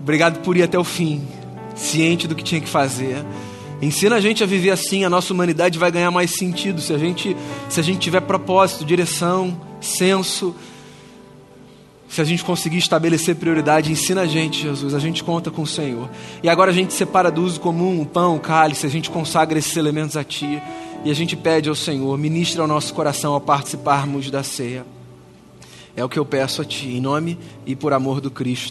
obrigado 0.00 0.40
por 0.40 0.56
ir 0.56 0.62
até 0.62 0.78
o 0.78 0.84
fim, 0.84 1.26
ciente 1.74 2.28
do 2.28 2.34
que 2.34 2.44
tinha 2.44 2.60
que 2.60 2.68
fazer. 2.68 3.24
Ensina 3.80 4.16
a 4.16 4.20
gente 4.20 4.44
a 4.44 4.46
viver 4.46 4.70
assim, 4.70 5.04
a 5.04 5.10
nossa 5.10 5.32
humanidade 5.32 5.78
vai 5.78 5.90
ganhar 5.90 6.10
mais 6.10 6.30
sentido 6.30 6.80
se 6.80 6.92
a 6.92 6.98
gente, 6.98 7.34
se 7.68 7.80
a 7.80 7.82
gente 7.82 7.98
tiver 7.98 8.20
propósito, 8.20 8.84
direção, 8.84 9.58
senso. 9.80 10.54
Se 12.12 12.20
a 12.20 12.24
gente 12.24 12.44
conseguir 12.44 12.76
estabelecer 12.76 13.36
prioridade, 13.36 13.90
ensina 13.90 14.20
a 14.20 14.26
gente, 14.26 14.60
Jesus, 14.60 14.92
a 14.92 14.98
gente 14.98 15.24
conta 15.24 15.50
com 15.50 15.62
o 15.62 15.66
Senhor. 15.66 16.10
E 16.42 16.48
agora 16.50 16.70
a 16.70 16.74
gente 16.74 16.92
separa 16.92 17.30
do 17.30 17.42
uso 17.42 17.58
comum 17.58 18.02
o 18.02 18.04
pão, 18.04 18.36
o 18.36 18.38
cálice, 18.38 18.84
a 18.84 18.90
gente 18.90 19.08
consagra 19.08 19.58
esses 19.58 19.74
elementos 19.78 20.14
a 20.14 20.22
Ti. 20.22 20.62
E 21.06 21.10
a 21.10 21.14
gente 21.14 21.34
pede 21.34 21.70
ao 21.70 21.74
Senhor, 21.74 22.18
ministra 22.18 22.60
ao 22.60 22.68
nosso 22.68 22.92
coração 22.92 23.32
ao 23.32 23.40
participarmos 23.40 24.30
da 24.30 24.42
ceia. 24.42 24.84
É 25.96 26.04
o 26.04 26.08
que 26.08 26.18
eu 26.18 26.26
peço 26.26 26.60
a 26.60 26.66
Ti, 26.66 26.86
em 26.86 27.00
nome 27.00 27.38
e 27.64 27.74
por 27.74 27.94
amor 27.94 28.20
do 28.20 28.30
Cristo. 28.30 28.70